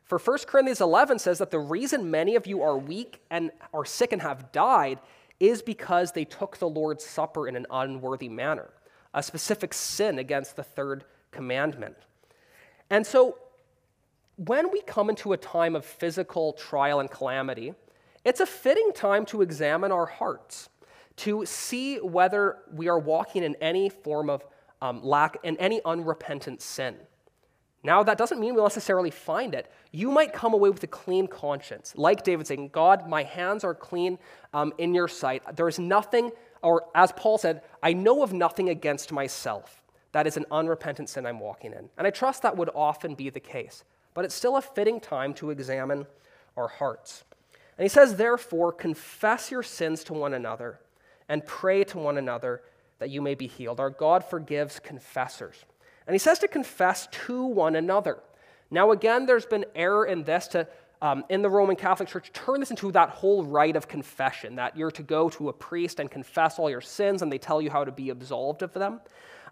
For 0.05 0.19
1 0.19 0.38
Corinthians 0.47 0.81
11 0.81 1.19
says 1.19 1.38
that 1.38 1.51
the 1.51 1.59
reason 1.59 2.11
many 2.11 2.37
of 2.37 2.47
you 2.47 2.62
are 2.62 2.77
weak 2.77 3.23
and 3.31 3.51
are 3.73 3.85
sick 3.85 4.12
and 4.12 4.21
have 4.21 4.53
died 4.53 4.99
is 5.40 5.62
because 5.62 6.12
they 6.12 6.25
took 6.25 6.59
the 6.59 6.69
Lord's 6.69 7.05
Supper 7.05 7.49
in 7.49 7.57
an 7.57 7.67
unworthy 7.71 8.29
manner, 8.29 8.71
a 9.14 9.23
specific 9.23 9.73
sin 9.73 10.19
against 10.19 10.57
the 10.57 10.62
third 10.62 11.05
commandment. 11.31 11.97
And 12.90 13.07
so 13.07 13.38
when 14.37 14.71
we 14.71 14.83
come 14.83 15.09
into 15.09 15.33
a 15.33 15.37
time 15.37 15.75
of 15.75 15.85
physical 15.85 16.53
trial 16.53 17.01
and 17.01 17.11
calamity, 17.11 17.75
it's 18.25 18.40
a 18.40 18.47
fitting 18.47 18.93
time 18.93 19.25
to 19.27 19.43
examine 19.43 19.90
our 19.90 20.07
hearts, 20.07 20.69
to 21.17 21.47
see 21.47 21.99
whether 21.99 22.59
we 22.73 22.88
are 22.88 22.99
walking 22.99 23.43
in 23.43 23.57
any 23.61 23.88
form 23.88 24.29
of 24.29 24.45
um, 24.83 25.03
lack, 25.03 25.38
in 25.43 25.57
any 25.59 25.81
unrepentant 25.85 26.61
sin. 26.61 26.97
Now, 27.85 28.03
that 28.03 28.18
doesn't 28.18 28.40
mean 28.40 28.55
we'll 28.55 28.64
necessarily 28.64 29.11
find 29.11 29.55
it. 29.55 29.70
You 29.92 30.11
might 30.11 30.33
come 30.33 30.55
away 30.55 30.70
with 30.70 30.83
a 30.83 30.88
clean 30.88 31.29
conscience. 31.29 31.92
Like 31.97 32.25
David 32.25 32.47
saying, 32.47 32.70
God, 32.73 33.09
my 33.09 33.23
hands 33.23 33.62
are 33.62 33.75
clean 33.75 34.18
um, 34.53 34.73
in 34.79 34.94
your 34.94 35.07
sight. 35.07 35.42
There 35.55 35.68
is 35.68 35.79
nothing, 35.79 36.33
or 36.62 36.87
as 36.94 37.12
Paul 37.12 37.38
said, 37.38 37.62
I 37.83 37.92
know 37.92 38.23
of 38.23 38.33
nothing 38.33 38.70
against 38.70 39.12
myself. 39.12 39.83
That 40.12 40.27
is 40.27 40.37
an 40.37 40.47
unrepentant 40.51 41.11
sin 41.11 41.27
I'm 41.27 41.40
walking 41.40 41.73
in. 41.73 41.90
And 41.99 42.07
I 42.07 42.11
trust 42.11 42.42
that 42.42 42.57
would 42.57 42.70
often 42.75 43.14
be 43.14 43.29
the 43.31 43.40
case 43.40 43.85
but 44.14 44.25
it's 44.25 44.35
still 44.35 44.57
a 44.57 44.62
fitting 44.62 45.01
time 45.01 45.35
to 45.35 45.51
examine 45.51 46.07
our 46.57 46.68
hearts. 46.68 47.25
And 47.77 47.85
he 47.85 47.88
says, 47.88 48.14
therefore, 48.14 48.73
confess 48.73 49.51
your 49.51 49.64
sins 49.64 50.05
to 50.05 50.12
one 50.12 50.33
another 50.33 50.81
and 51.29 51.44
pray 51.44 51.83
to 51.85 51.99
one 51.99 52.16
another 52.16 52.62
that 53.01 53.11
you 53.11 53.20
may 53.20 53.35
be 53.35 53.49
healed. 53.49 53.81
Our 53.81 53.90
God 53.90 54.25
forgives 54.25 54.79
confessors. 54.79 55.64
And 56.07 56.14
he 56.14 56.19
says 56.19 56.38
to 56.40 56.49
confess 56.49 57.09
to 57.27 57.45
one 57.45 57.77
another. 57.77 58.19
Now, 58.71 58.90
again, 58.90 59.27
there's 59.27 59.47
been 59.47 59.64
error 59.75 60.07
in 60.07 60.25
this 60.25 60.49
to, 60.49 60.67
um, 61.01 61.25
in 61.29 61.43
the 61.43 61.51
Roman 61.51 61.77
Catholic 61.77 62.09
Church, 62.09 62.33
turn 62.33 62.61
this 62.61 62.71
into 62.71 62.90
that 62.93 63.11
whole 63.11 63.45
rite 63.45 63.77
of 63.77 63.88
confession, 63.88 64.57
that 64.57 64.77
you're 64.77 64.90
to 64.90 65.03
go 65.03 65.29
to 65.31 65.49
a 65.49 65.53
priest 65.53 66.01
and 66.01 66.11
confess 66.11 66.59
all 66.59 66.69
your 66.69 66.81
sins, 66.81 67.23
and 67.23 67.33
they 67.33 67.38
tell 67.38 67.62
you 67.62 67.71
how 67.71 67.85
to 67.85 67.93
be 67.93 68.11
absolved 68.11 68.62
of 68.62 68.73
them. 68.73 69.01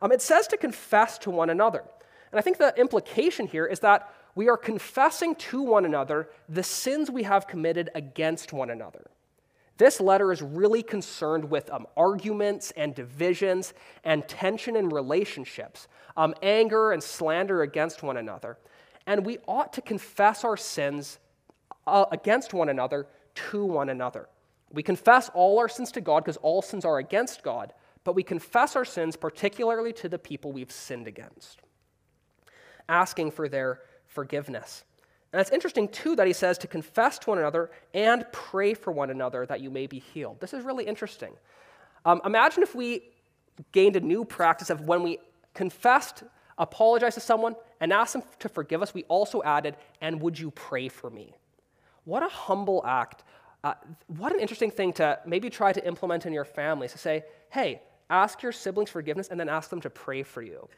Um, 0.00 0.12
it 0.12 0.20
says 0.20 0.46
to 0.48 0.56
confess 0.56 1.18
to 1.18 1.30
one 1.30 1.50
another. 1.50 1.84
And 2.32 2.38
I 2.38 2.42
think 2.42 2.58
the 2.58 2.74
implication 2.78 3.46
here 3.46 3.66
is 3.66 3.80
that 3.80 4.12
we 4.34 4.48
are 4.48 4.56
confessing 4.56 5.34
to 5.36 5.62
one 5.62 5.84
another 5.84 6.28
the 6.48 6.62
sins 6.62 7.10
we 7.10 7.22
have 7.24 7.46
committed 7.46 7.90
against 7.94 8.52
one 8.52 8.70
another. 8.70 9.10
This 9.78 10.00
letter 10.00 10.32
is 10.32 10.42
really 10.42 10.82
concerned 10.82 11.50
with 11.50 11.70
um, 11.70 11.86
arguments 11.96 12.72
and 12.76 12.94
divisions 12.94 13.74
and 14.04 14.26
tension 14.28 14.76
in 14.76 14.88
relationships, 14.90 15.88
um, 16.16 16.34
anger 16.42 16.92
and 16.92 17.02
slander 17.02 17.62
against 17.62 18.02
one 18.02 18.16
another. 18.16 18.58
And 19.06 19.26
we 19.26 19.38
ought 19.48 19.72
to 19.72 19.80
confess 19.80 20.44
our 20.44 20.56
sins 20.56 21.18
uh, 21.86 22.04
against 22.12 22.54
one 22.54 22.68
another 22.68 23.06
to 23.34 23.64
one 23.64 23.88
another. 23.88 24.28
We 24.72 24.82
confess 24.82 25.30
all 25.34 25.58
our 25.58 25.68
sins 25.68 25.90
to 25.92 26.00
God 26.00 26.24
because 26.24 26.36
all 26.38 26.62
sins 26.62 26.84
are 26.84 26.98
against 26.98 27.42
God, 27.42 27.72
but 28.04 28.14
we 28.14 28.22
confess 28.22 28.76
our 28.76 28.84
sins 28.84 29.16
particularly 29.16 29.92
to 29.94 30.08
the 30.08 30.18
people 30.18 30.52
we've 30.52 30.72
sinned 30.72 31.06
against, 31.06 31.60
asking 32.88 33.32
for 33.32 33.48
their 33.48 33.80
forgiveness. 34.06 34.84
And 35.32 35.40
it's 35.40 35.50
interesting, 35.50 35.88
too, 35.88 36.14
that 36.16 36.26
he 36.26 36.32
says 36.32 36.58
to 36.58 36.66
confess 36.66 37.18
to 37.20 37.30
one 37.30 37.38
another 37.38 37.70
and 37.94 38.26
pray 38.32 38.74
for 38.74 38.92
one 38.92 39.10
another 39.10 39.46
that 39.46 39.60
you 39.60 39.70
may 39.70 39.86
be 39.86 39.98
healed. 39.98 40.40
This 40.40 40.52
is 40.52 40.62
really 40.62 40.84
interesting. 40.84 41.32
Um, 42.04 42.20
imagine 42.24 42.62
if 42.62 42.74
we 42.74 43.04
gained 43.72 43.96
a 43.96 44.00
new 44.00 44.24
practice 44.24 44.68
of 44.68 44.82
when 44.82 45.02
we 45.02 45.18
confessed, 45.54 46.24
apologized 46.58 47.14
to 47.14 47.20
someone, 47.20 47.54
and 47.80 47.92
asked 47.92 48.12
them 48.12 48.22
to 48.40 48.48
forgive 48.48 48.82
us, 48.82 48.92
we 48.92 49.04
also 49.04 49.42
added, 49.42 49.76
and 50.00 50.20
would 50.20 50.38
you 50.38 50.50
pray 50.50 50.88
for 50.88 51.08
me? 51.08 51.34
What 52.04 52.22
a 52.22 52.28
humble 52.28 52.82
act. 52.86 53.24
Uh, 53.64 53.74
what 54.08 54.34
an 54.34 54.40
interesting 54.40 54.70
thing 54.70 54.92
to 54.94 55.18
maybe 55.24 55.48
try 55.48 55.72
to 55.72 55.86
implement 55.86 56.26
in 56.26 56.32
your 56.32 56.44
families 56.44 56.92
to 56.92 56.98
say, 56.98 57.24
hey, 57.50 57.80
ask 58.10 58.42
your 58.42 58.52
siblings 58.52 58.90
forgiveness 58.90 59.28
and 59.28 59.38
then 59.38 59.48
ask 59.48 59.70
them 59.70 59.80
to 59.80 59.90
pray 59.90 60.22
for 60.22 60.42
you. 60.42 60.68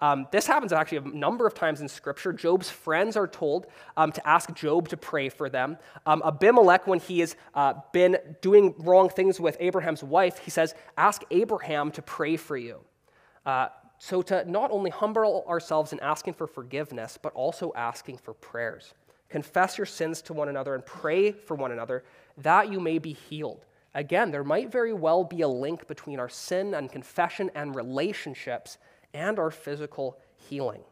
Um, 0.00 0.26
this 0.30 0.46
happens 0.46 0.72
actually 0.72 0.98
a 0.98 1.16
number 1.16 1.46
of 1.46 1.54
times 1.54 1.80
in 1.80 1.88
Scripture. 1.88 2.32
Job's 2.32 2.68
friends 2.68 3.16
are 3.16 3.26
told 3.26 3.66
um, 3.96 4.12
to 4.12 4.28
ask 4.28 4.52
Job 4.54 4.88
to 4.88 4.96
pray 4.96 5.30
for 5.30 5.48
them. 5.48 5.78
Um, 6.04 6.22
Abimelech, 6.24 6.86
when 6.86 7.00
he 7.00 7.20
has 7.20 7.34
uh, 7.54 7.74
been 7.92 8.18
doing 8.42 8.74
wrong 8.78 9.08
things 9.08 9.40
with 9.40 9.56
Abraham's 9.58 10.04
wife, 10.04 10.38
he 10.38 10.50
says, 10.50 10.74
Ask 10.98 11.22
Abraham 11.30 11.90
to 11.92 12.02
pray 12.02 12.36
for 12.36 12.56
you. 12.56 12.80
Uh, 13.46 13.68
so, 13.98 14.20
to 14.22 14.44
not 14.50 14.70
only 14.70 14.90
humble 14.90 15.46
ourselves 15.48 15.94
in 15.94 16.00
asking 16.00 16.34
for 16.34 16.46
forgiveness, 16.46 17.18
but 17.20 17.32
also 17.32 17.72
asking 17.74 18.18
for 18.18 18.34
prayers. 18.34 18.92
Confess 19.30 19.78
your 19.78 19.86
sins 19.86 20.20
to 20.22 20.34
one 20.34 20.50
another 20.50 20.74
and 20.74 20.84
pray 20.84 21.32
for 21.32 21.54
one 21.54 21.72
another 21.72 22.04
that 22.38 22.70
you 22.70 22.78
may 22.80 22.98
be 22.98 23.14
healed. 23.14 23.64
Again, 23.94 24.30
there 24.30 24.44
might 24.44 24.70
very 24.70 24.92
well 24.92 25.24
be 25.24 25.40
a 25.40 25.48
link 25.48 25.88
between 25.88 26.20
our 26.20 26.28
sin 26.28 26.74
and 26.74 26.92
confession 26.92 27.50
and 27.54 27.74
relationships 27.74 28.76
and 29.16 29.38
our 29.38 29.50
physical 29.50 30.18
healing. 30.36 30.82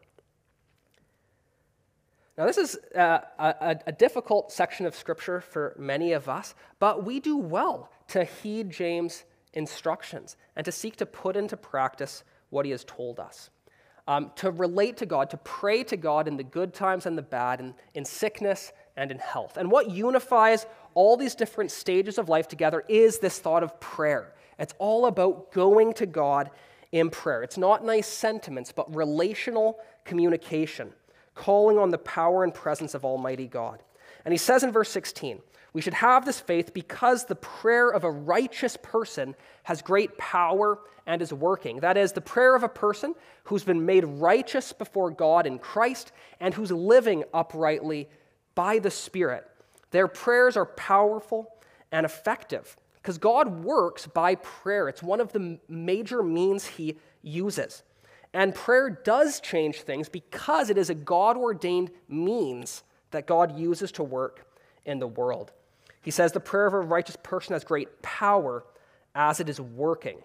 Now, 2.36 2.46
this 2.46 2.58
is 2.58 2.76
uh, 2.96 3.20
a, 3.38 3.76
a, 3.86 3.92
difficult 3.92 4.50
section 4.50 4.86
of 4.86 4.96
Scripture 4.96 5.40
for 5.40 5.76
many 5.78 6.12
of 6.12 6.28
us, 6.28 6.56
but 6.80 7.04
we 7.04 7.20
do 7.20 7.36
well 7.36 7.92
to 8.08 8.24
heed 8.24 8.70
James' 8.70 9.24
instructions 9.52 10.36
and 10.56 10.64
to 10.64 10.72
seek 10.72 10.96
to 10.96 11.06
put 11.06 11.36
into 11.36 11.56
practice 11.56 12.24
what 12.50 12.64
he 12.64 12.72
has 12.72 12.82
told 12.82 13.20
us. 13.20 13.50
Um, 14.08 14.32
to 14.36 14.50
relate 14.50 14.96
to 14.98 15.06
God, 15.06 15.30
to 15.30 15.36
pray 15.38 15.84
to 15.84 15.96
God 15.96 16.26
in 16.26 16.36
the 16.36 16.42
good 16.42 16.74
times 16.74 17.06
and 17.06 17.16
the 17.16 17.22
bad, 17.22 17.60
in, 17.60 17.74
in 17.94 18.04
sickness 18.04 18.72
and 18.96 19.12
in 19.12 19.18
health. 19.18 19.56
And 19.56 19.70
what 19.70 19.90
unifies 19.90 20.66
all 20.94 21.16
these 21.16 21.34
different 21.36 21.70
stages 21.70 22.18
of 22.18 22.28
life 22.28 22.48
together 22.48 22.84
is 22.88 23.18
this 23.18 23.38
thought 23.38 23.62
of 23.62 23.78
prayer. 23.80 24.34
It's 24.58 24.74
all 24.78 25.06
about 25.06 25.52
going 25.52 25.94
to 25.94 26.06
God 26.06 26.50
in 26.94 27.10
prayer. 27.10 27.42
It's 27.42 27.58
not 27.58 27.84
nice 27.84 28.06
sentiments, 28.06 28.70
but 28.70 28.94
relational 28.94 29.80
communication, 30.04 30.92
calling 31.34 31.76
on 31.76 31.90
the 31.90 31.98
power 31.98 32.44
and 32.44 32.54
presence 32.54 32.94
of 32.94 33.04
Almighty 33.04 33.48
God. 33.48 33.82
And 34.24 34.32
he 34.32 34.38
says 34.38 34.62
in 34.62 34.70
verse 34.70 34.90
16, 34.90 35.40
we 35.72 35.80
should 35.80 35.94
have 35.94 36.24
this 36.24 36.38
faith 36.38 36.72
because 36.72 37.24
the 37.24 37.34
prayer 37.34 37.90
of 37.90 38.04
a 38.04 38.10
righteous 38.10 38.76
person 38.80 39.34
has 39.64 39.82
great 39.82 40.16
power 40.18 40.78
and 41.04 41.20
is 41.20 41.32
working. 41.32 41.80
That 41.80 41.96
is, 41.96 42.12
the 42.12 42.20
prayer 42.20 42.54
of 42.54 42.62
a 42.62 42.68
person 42.68 43.16
who's 43.42 43.64
been 43.64 43.84
made 43.84 44.04
righteous 44.04 44.72
before 44.72 45.10
God 45.10 45.48
in 45.48 45.58
Christ 45.58 46.12
and 46.38 46.54
who's 46.54 46.70
living 46.70 47.24
uprightly 47.34 48.08
by 48.54 48.78
the 48.78 48.92
Spirit. 48.92 49.44
Their 49.90 50.06
prayers 50.06 50.56
are 50.56 50.64
powerful 50.64 51.52
and 51.90 52.06
effective. 52.06 52.76
Because 53.04 53.18
God 53.18 53.62
works 53.62 54.06
by 54.06 54.36
prayer, 54.36 54.88
it's 54.88 55.02
one 55.02 55.20
of 55.20 55.30
the 55.30 55.58
major 55.68 56.22
means 56.22 56.66
He 56.66 56.96
uses. 57.20 57.82
And 58.32 58.54
prayer 58.54 58.88
does 58.88 59.40
change 59.40 59.82
things 59.82 60.08
because 60.08 60.70
it 60.70 60.78
is 60.78 60.88
a 60.88 60.94
God 60.94 61.36
ordained 61.36 61.90
means 62.08 62.82
that 63.10 63.26
God 63.26 63.58
uses 63.58 63.92
to 63.92 64.02
work 64.02 64.46
in 64.86 65.00
the 65.00 65.06
world. 65.06 65.52
He 66.00 66.10
says 66.10 66.32
the 66.32 66.40
prayer 66.40 66.66
of 66.66 66.72
a 66.72 66.80
righteous 66.80 67.18
person 67.22 67.52
has 67.52 67.62
great 67.62 68.00
power 68.00 68.64
as 69.14 69.38
it 69.38 69.50
is 69.50 69.60
working. 69.60 70.16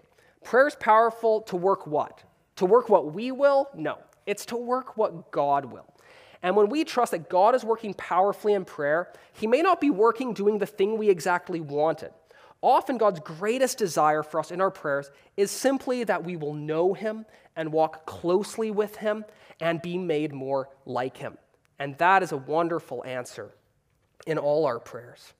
Prayer 0.42 0.66
is 0.66 0.74
powerful 0.74 1.42
to 1.42 1.56
work 1.56 1.86
what? 1.86 2.24
To 2.56 2.64
work 2.64 2.88
what 2.88 3.12
we 3.12 3.30
will? 3.30 3.68
No. 3.74 3.98
It's 4.24 4.46
to 4.46 4.56
work 4.56 4.96
what 4.96 5.30
God 5.30 5.66
will. 5.66 5.86
And 6.42 6.56
when 6.56 6.70
we 6.70 6.84
trust 6.84 7.10
that 7.10 7.28
God 7.28 7.54
is 7.54 7.62
working 7.62 7.92
powerfully 7.92 8.54
in 8.54 8.64
prayer, 8.64 9.12
He 9.34 9.46
may 9.46 9.60
not 9.60 9.82
be 9.82 9.90
working 9.90 10.32
doing 10.32 10.56
the 10.56 10.66
thing 10.66 10.96
we 10.96 11.10
exactly 11.10 11.60
wanted. 11.60 12.12
Often, 12.62 12.98
God's 12.98 13.20
greatest 13.20 13.78
desire 13.78 14.22
for 14.22 14.38
us 14.38 14.50
in 14.50 14.60
our 14.60 14.70
prayers 14.70 15.10
is 15.36 15.50
simply 15.50 16.04
that 16.04 16.24
we 16.24 16.36
will 16.36 16.52
know 16.52 16.92
Him 16.92 17.24
and 17.56 17.72
walk 17.72 18.04
closely 18.06 18.70
with 18.70 18.96
Him 18.96 19.24
and 19.60 19.80
be 19.80 19.96
made 19.96 20.32
more 20.32 20.68
like 20.84 21.16
Him. 21.16 21.38
And 21.78 21.96
that 21.98 22.22
is 22.22 22.32
a 22.32 22.36
wonderful 22.36 23.02
answer 23.04 23.52
in 24.26 24.36
all 24.36 24.66
our 24.66 24.78
prayers. 24.78 25.32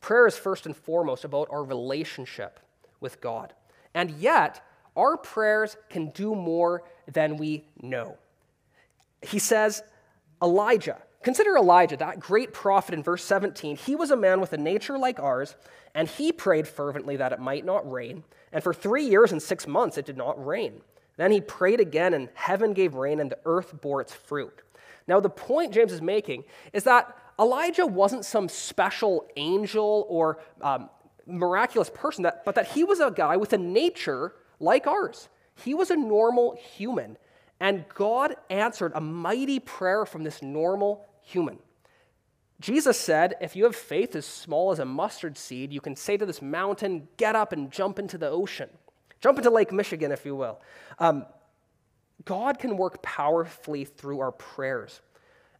Prayer 0.00 0.26
is 0.26 0.36
first 0.36 0.66
and 0.66 0.76
foremost 0.76 1.24
about 1.24 1.48
our 1.50 1.64
relationship 1.64 2.60
with 3.00 3.20
God. 3.20 3.54
And 3.94 4.10
yet, 4.10 4.62
our 4.94 5.16
prayers 5.16 5.76
can 5.88 6.10
do 6.10 6.34
more 6.34 6.82
than 7.10 7.38
we 7.38 7.64
know. 7.80 8.18
He 9.22 9.38
says, 9.38 9.82
Elijah, 10.42 10.98
consider 11.26 11.56
Elijah, 11.56 11.96
that 11.96 12.20
great 12.20 12.52
prophet 12.52 12.94
in 12.94 13.02
verse 13.02 13.24
17. 13.24 13.74
He 13.74 13.96
was 13.96 14.12
a 14.12 14.16
man 14.16 14.40
with 14.40 14.52
a 14.52 14.56
nature 14.56 14.96
like 14.96 15.18
ours 15.18 15.56
and 15.92 16.06
he 16.06 16.30
prayed 16.30 16.68
fervently 16.68 17.16
that 17.16 17.32
it 17.32 17.40
might 17.40 17.64
not 17.64 17.90
rain. 17.90 18.22
And 18.52 18.62
for 18.62 18.72
three 18.72 19.04
years 19.04 19.32
and 19.32 19.42
six 19.42 19.66
months 19.66 19.98
it 19.98 20.06
did 20.06 20.16
not 20.16 20.46
rain. 20.46 20.82
Then 21.16 21.32
he 21.32 21.40
prayed 21.40 21.80
again, 21.80 22.14
and 22.14 22.28
heaven 22.34 22.74
gave 22.74 22.94
rain, 22.94 23.18
and 23.18 23.28
the 23.28 23.38
earth 23.44 23.80
bore 23.80 24.00
its 24.00 24.14
fruit. 24.14 24.62
Now, 25.08 25.18
the 25.18 25.28
point 25.28 25.74
James 25.74 25.92
is 25.92 26.00
making 26.00 26.44
is 26.72 26.84
that 26.84 27.16
Elijah 27.40 27.86
wasn't 27.86 28.24
some 28.24 28.48
special 28.48 29.26
angel 29.36 30.06
or 30.08 30.38
um, 30.60 30.90
miraculous 31.26 31.90
person, 31.92 32.22
that, 32.22 32.44
but 32.44 32.54
that 32.54 32.68
he 32.68 32.84
was 32.84 33.00
a 33.00 33.10
guy 33.10 33.36
with 33.36 33.52
a 33.52 33.58
nature 33.58 34.32
like 34.60 34.86
ours. 34.86 35.28
He 35.56 35.74
was 35.74 35.90
a 35.90 35.96
normal 35.96 36.56
human, 36.76 37.16
and 37.58 37.84
God 37.94 38.36
answered 38.48 38.92
a 38.94 39.00
mighty 39.00 39.58
prayer 39.58 40.04
from 40.04 40.22
this 40.22 40.40
normal 40.40 41.04
human. 41.26 41.58
Jesus 42.60 42.98
said, 42.98 43.34
If 43.40 43.54
you 43.54 43.64
have 43.64 43.76
faith 43.76 44.16
as 44.16 44.24
small 44.24 44.70
as 44.72 44.78
a 44.78 44.84
mustard 44.84 45.36
seed, 45.36 45.72
you 45.72 45.80
can 45.80 45.96
say 45.96 46.16
to 46.16 46.24
this 46.24 46.40
mountain, 46.40 47.08
Get 47.18 47.36
up 47.36 47.52
and 47.52 47.70
jump 47.70 47.98
into 47.98 48.16
the 48.16 48.30
ocean. 48.30 48.70
Jump 49.20 49.38
into 49.38 49.50
Lake 49.50 49.72
Michigan, 49.72 50.12
if 50.12 50.24
you 50.24 50.34
will. 50.34 50.60
Um, 50.98 51.26
God 52.24 52.58
can 52.58 52.76
work 52.76 53.02
powerfully 53.02 53.84
through 53.84 54.20
our 54.20 54.32
prayers. 54.32 55.00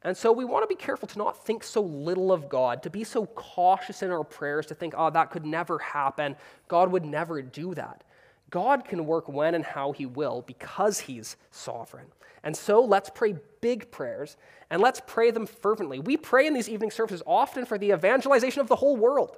And 0.03 0.17
so 0.17 0.31
we 0.31 0.45
want 0.45 0.63
to 0.63 0.69
be 0.69 0.81
careful 0.81 1.09
to 1.09 1.19
not 1.19 1.45
think 1.45 1.65
so 1.65 1.81
little 1.81 2.31
of 2.31 2.49
God, 2.49 2.83
to 2.85 2.91
be 2.91 3.03
so 3.03 3.27
cautious 3.27 4.03
in 4.03 4.11
our 4.11 4.25
prayers, 4.25 4.67
to 4.67 4.75
think, 4.75 4.95
oh, 4.97 5.11
that 5.11 5.31
could 5.31 5.45
never 5.45 5.79
happen. 5.79 6.37
God 6.69 6.93
would 6.93 7.05
never 7.05 7.43
do 7.43 7.75
that. 7.75 8.05
God 8.51 8.85
can 8.85 9.07
work 9.07 9.29
when 9.29 9.55
and 9.55 9.65
how 9.65 9.93
He 9.93 10.07
will 10.07 10.43
because 10.47 11.01
He's 11.01 11.37
sovereign. 11.51 12.07
And 12.47 12.57
so 12.57 12.81
let's 12.81 13.11
pray 13.11 13.35
big 13.61 13.91
prayers 13.91 14.37
and 14.71 14.81
let's 14.81 15.03
pray 15.05 15.33
them 15.33 15.47
fervently. 15.47 15.99
We 15.99 16.17
pray 16.17 16.47
in 16.47 16.55
these 16.55 16.69
evening 16.69 16.93
services 16.93 17.21
often 17.27 17.67
for 17.67 17.77
the 17.77 17.91
evangelization 17.91 18.61
of 18.61 18.69
the 18.69 18.77
whole 18.77 18.97
world, 18.97 19.37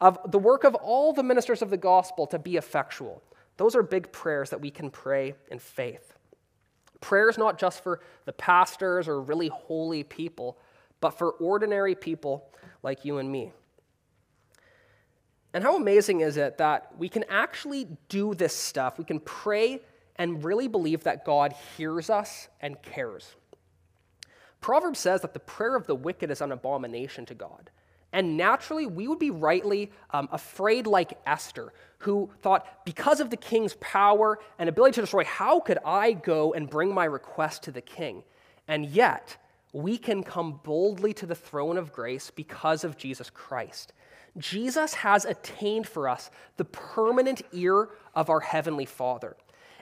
of 0.00 0.18
the 0.32 0.40
work 0.40 0.64
of 0.64 0.74
all 0.74 1.12
the 1.12 1.22
ministers 1.22 1.62
of 1.62 1.70
the 1.70 1.76
gospel 1.76 2.26
to 2.26 2.38
be 2.40 2.56
effectual. 2.56 3.22
Those 3.58 3.76
are 3.76 3.84
big 3.84 4.10
prayers 4.10 4.50
that 4.50 4.60
we 4.60 4.72
can 4.72 4.90
pray 4.90 5.34
in 5.52 5.60
faith. 5.60 6.14
Prayer 7.00 7.30
is 7.30 7.38
not 7.38 7.60
just 7.60 7.84
for 7.84 8.00
the 8.24 8.32
pastors 8.32 9.06
or 9.06 9.20
really 9.22 9.46
holy 9.46 10.02
people, 10.02 10.58
but 11.00 11.10
for 11.10 11.30
ordinary 11.30 11.94
people 11.94 12.50
like 12.82 13.04
you 13.04 13.18
and 13.18 13.30
me. 13.30 13.52
And 15.54 15.62
how 15.62 15.76
amazing 15.76 16.22
is 16.22 16.36
it 16.36 16.58
that 16.58 16.98
we 16.98 17.08
can 17.08 17.22
actually 17.28 17.86
do 18.08 18.34
this 18.34 18.52
stuff? 18.52 18.98
We 18.98 19.04
can 19.04 19.20
pray 19.20 19.80
and 20.18 20.44
really 20.44 20.68
believe 20.68 21.04
that 21.04 21.24
God 21.24 21.54
hears 21.76 22.10
us 22.10 22.48
and 22.60 22.80
cares. 22.82 23.36
Proverbs 24.60 24.98
says 24.98 25.22
that 25.22 25.34
the 25.34 25.40
prayer 25.40 25.76
of 25.76 25.86
the 25.86 25.94
wicked 25.94 26.30
is 26.30 26.40
an 26.40 26.52
abomination 26.52 27.24
to 27.26 27.34
God. 27.34 27.70
And 28.12 28.36
naturally, 28.36 28.86
we 28.86 29.06
would 29.06 29.18
be 29.18 29.30
rightly 29.30 29.92
um, 30.10 30.28
afraid, 30.32 30.86
like 30.86 31.18
Esther, 31.26 31.72
who 31.98 32.30
thought, 32.40 32.84
because 32.84 33.20
of 33.20 33.30
the 33.30 33.36
king's 33.36 33.74
power 33.74 34.38
and 34.58 34.68
ability 34.68 34.94
to 34.94 35.00
destroy, 35.02 35.24
how 35.24 35.60
could 35.60 35.78
I 35.84 36.12
go 36.12 36.54
and 36.54 36.70
bring 36.70 36.92
my 36.92 37.04
request 37.04 37.64
to 37.64 37.70
the 37.70 37.82
king? 37.82 38.24
And 38.66 38.86
yet, 38.86 39.36
we 39.72 39.98
can 39.98 40.22
come 40.22 40.60
boldly 40.64 41.12
to 41.14 41.26
the 41.26 41.34
throne 41.34 41.76
of 41.76 41.92
grace 41.92 42.30
because 42.30 42.82
of 42.82 42.96
Jesus 42.96 43.28
Christ. 43.28 43.92
Jesus 44.38 44.94
has 44.94 45.24
attained 45.24 45.86
for 45.86 46.08
us 46.08 46.30
the 46.56 46.64
permanent 46.64 47.42
ear 47.52 47.90
of 48.14 48.30
our 48.30 48.40
Heavenly 48.40 48.86
Father. 48.86 49.36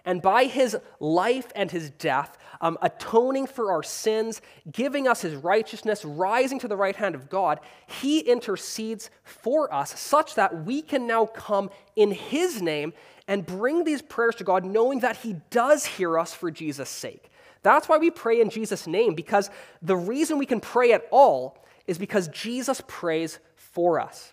And 0.07 0.23
by 0.23 0.45
his 0.45 0.77
life 1.01 1.53
and 1.57 1.71
his 1.71 1.91
death, 1.91 2.39
um, 2.61 2.79
atoning 2.81 3.49
for 3.49 3.73
our 3.73 3.83
sins, 3.83 4.41
giving 4.71 5.09
us 5.09 5.21
his 5.21 5.35
righteousness, 5.35 6.05
rising 6.05 6.61
to 6.61 6.69
the 6.69 6.77
right 6.77 6.95
hand 6.95 7.17
of 7.17 7.29
God, 7.29 7.59
he 7.87 8.21
intercedes 8.21 9.11
for 9.25 9.73
us 9.75 9.99
such 9.99 10.37
that 10.37 10.65
we 10.65 10.81
can 10.81 11.09
now 11.09 11.27
come 11.27 11.71
in 11.97 12.13
his 12.13 12.63
name 12.63 12.93
and 13.27 13.45
bring 13.45 13.83
these 13.83 14.01
prayers 14.01 14.37
to 14.37 14.45
God, 14.45 14.65
knowing 14.65 15.01
that 15.01 15.17
he 15.19 15.37
does 15.51 15.85
hear 15.85 16.17
us 16.19 16.33
for 16.33 16.53
Jesus' 16.53 16.89
sake. 16.89 17.29
That's 17.63 17.89
why 17.89 17.99
we 17.99 18.13
pray 18.13 18.41
in 18.41 18.49
Jesus' 18.49 18.87
name, 18.87 19.15
because 19.15 19.51
the 19.83 19.97
reason 19.97 20.39
we 20.39 20.47
can 20.47 20.61
pray 20.61 20.93
at 20.93 21.09
all 21.11 21.65
is 21.89 21.99
because 21.99 22.29
Jesus 22.29 22.81
prays 22.87 23.41
for 23.57 23.99
us. 23.99 24.33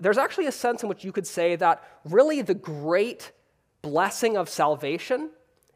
There's 0.00 0.18
actually 0.18 0.46
a 0.46 0.52
sense 0.52 0.82
in 0.82 0.88
which 0.88 1.04
you 1.04 1.12
could 1.12 1.26
say 1.26 1.54
that 1.56 1.84
really 2.04 2.42
the 2.42 2.54
great 2.54 3.30
blessing 3.88 4.36
of 4.36 4.48
salvation 4.48 5.30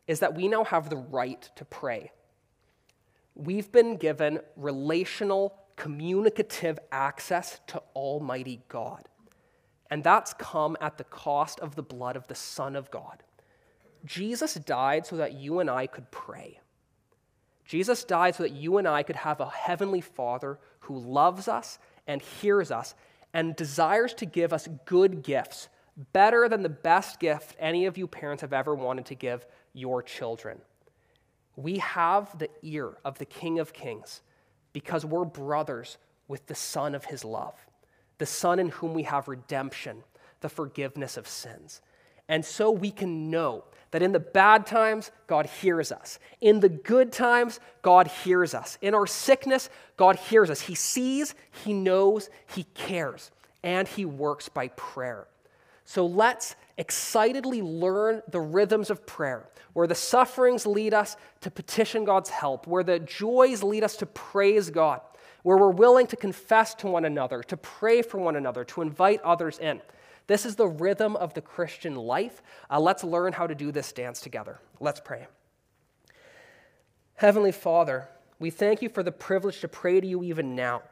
is 0.07 0.21
that 0.21 0.35
we 0.35 0.47
now 0.47 0.65
have 0.65 0.91
the 0.91 0.97
right 0.97 1.49
to 1.57 1.65
pray. 1.65 2.13
We've 3.35 3.73
been 3.73 3.97
given 3.97 4.41
relational, 4.57 5.55
communicative 5.77 6.79
access 6.91 7.61
to 7.69 7.83
Almighty 7.97 8.61
God. 8.69 9.09
And 9.91 10.05
that's 10.05 10.35
come 10.35 10.77
at 10.81 10.99
the 10.99 11.05
cost 11.05 11.59
of 11.61 11.75
the 11.75 11.83
blood 11.83 12.17
of 12.17 12.27
the 12.27 12.35
Son 12.35 12.77
of 12.77 12.91
God. 12.91 13.23
Jesus 14.05 14.55
died 14.55 15.07
so 15.07 15.17
that 15.17 15.33
you 15.35 15.61
and 15.61 15.71
I 15.71 15.87
could 15.87 16.11
pray. 16.11 16.61
Jesus 17.65 18.05
died 18.05 18.35
so 18.35 18.43
that 18.43 18.53
you 18.53 18.77
and 18.77 18.87
I 18.87 19.03
could 19.03 19.17
have 19.17 19.41
a 19.41 19.49
heavenly 19.49 20.03
Father 20.03 20.59
who 20.81 20.99
loves 20.99 21.49
us 21.49 21.79
and 22.07 22.21
hears 22.21 22.71
us 22.71 22.95
and 23.33 23.57
desires 23.57 24.13
to 24.15 24.27
give 24.27 24.53
us 24.53 24.69
good 24.85 25.23
gifts 25.23 25.69
better 26.13 26.49
than 26.49 26.63
the 26.63 26.69
best 26.69 27.21
gift 27.21 27.57
any 27.59 27.87
of 27.87 27.99
you 27.99 28.07
parents 28.07 28.41
have 28.41 28.53
ever 28.53 28.75
wanted 28.75 29.07
to 29.07 29.15
give 29.15 29.47
your 29.73 30.03
children. 30.03 30.61
We 31.57 31.79
have 31.79 32.39
the 32.39 32.49
ear 32.63 32.97
of 33.05 33.19
the 33.19 33.25
King 33.25 33.59
of 33.59 33.73
Kings 33.73 34.23
because 34.73 35.05
we're 35.05 35.25
brothers 35.25 35.99
with 36.29 36.47
the 36.47 36.55
Son 36.55 36.95
of 36.95 37.05
his 37.05 37.25
love, 37.25 37.55
the 38.19 38.27
Son 38.27 38.59
in 38.59 38.71
whom 38.71 38.95
we 38.95 39.03
have 39.03 39.29
redemption, 39.29 40.03
the 40.41 40.49
forgiveness 40.49 41.17
of 41.17 41.29
sins. 41.29 41.83
And 42.29 42.45
so 42.45 42.71
we 42.71 42.91
can 42.91 43.31
know 43.31 43.65
that 43.91 44.03
in 44.03 44.13
the 44.13 44.21
bad 44.21 44.65
times, 44.67 45.11
God 45.27 45.47
hears 45.47 45.93
us. 45.93 46.19
In 46.41 46.61
the 46.61 46.69
good 46.71 47.13
times, 47.13 47.61
God 47.83 48.07
hears 48.07 48.55
us. 48.55 48.79
In 48.81 48.95
our 48.95 49.07
sickness, 49.07 49.69
God 49.99 50.17
hears 50.17 50.49
us. 50.49 50.63
He 50.63 50.75
sees, 50.75 51.35
He 51.65 51.75
knows, 51.75 52.31
He 52.55 52.65
cares, 52.75 53.31
and 53.63 53.87
He 53.87 54.07
works 54.07 54.49
by 54.49 54.69
prayer. 54.69 55.27
So 55.85 56.07
let's 56.07 56.57
excitedly 56.79 57.63
learn 57.63 58.23
the 58.31 58.41
rhythms 58.41 58.91
of 58.91 59.07
prayer, 59.07 59.49
where 59.73 59.87
the 59.87 59.95
sufferings 59.95 60.67
lead 60.67 60.95
us 60.95 61.17
to 61.41 61.51
petition 61.51 62.05
God's 62.05 62.31
help, 62.31 62.67
where 62.67 62.85
the 62.85 62.99
joys 62.99 63.63
lead 63.63 63.85
us 63.85 63.97
to 63.97 64.07
praise 64.07 64.71
God, 64.71 65.01
where 65.43 65.57
we're 65.57 65.71
willing 65.71 66.07
to 66.09 66.17
confess 66.17 66.75
to 66.77 66.87
one 66.87 67.05
another, 67.05 67.43
to 67.45 67.57
pray 67.57 68.03
for 68.03 68.19
one 68.19 68.37
another, 68.37 68.65
to 68.65 68.83
invite 68.83 69.21
others 69.23 69.59
in. 69.59 69.81
This 70.29 70.47
is 70.47 70.57
the 70.57 70.69
rhythm 70.69 71.17
of 71.17 71.35
the 71.35 71.41
Christian 71.41 71.95
life. 71.95 72.43
Uh, 72.71 72.81
let's 72.81 73.05
learn 73.05 73.33
how 73.33 73.47
to 73.47 73.55
do 73.55 73.73
this 73.73 73.93
dance 73.93 74.21
together. 74.21 74.61
Let's 74.81 75.01
pray. 75.01 75.27
Heavenly 77.15 77.53
Father, 77.53 78.09
we 78.39 78.51
thank 78.51 78.83
you 78.83 78.89
for 78.89 79.03
the 79.03 79.13
privilege 79.13 79.61
to 79.61 79.69
pray 79.69 80.01
to 80.01 80.07
you 80.07 80.23
even 80.23 80.55
now. 80.55 80.83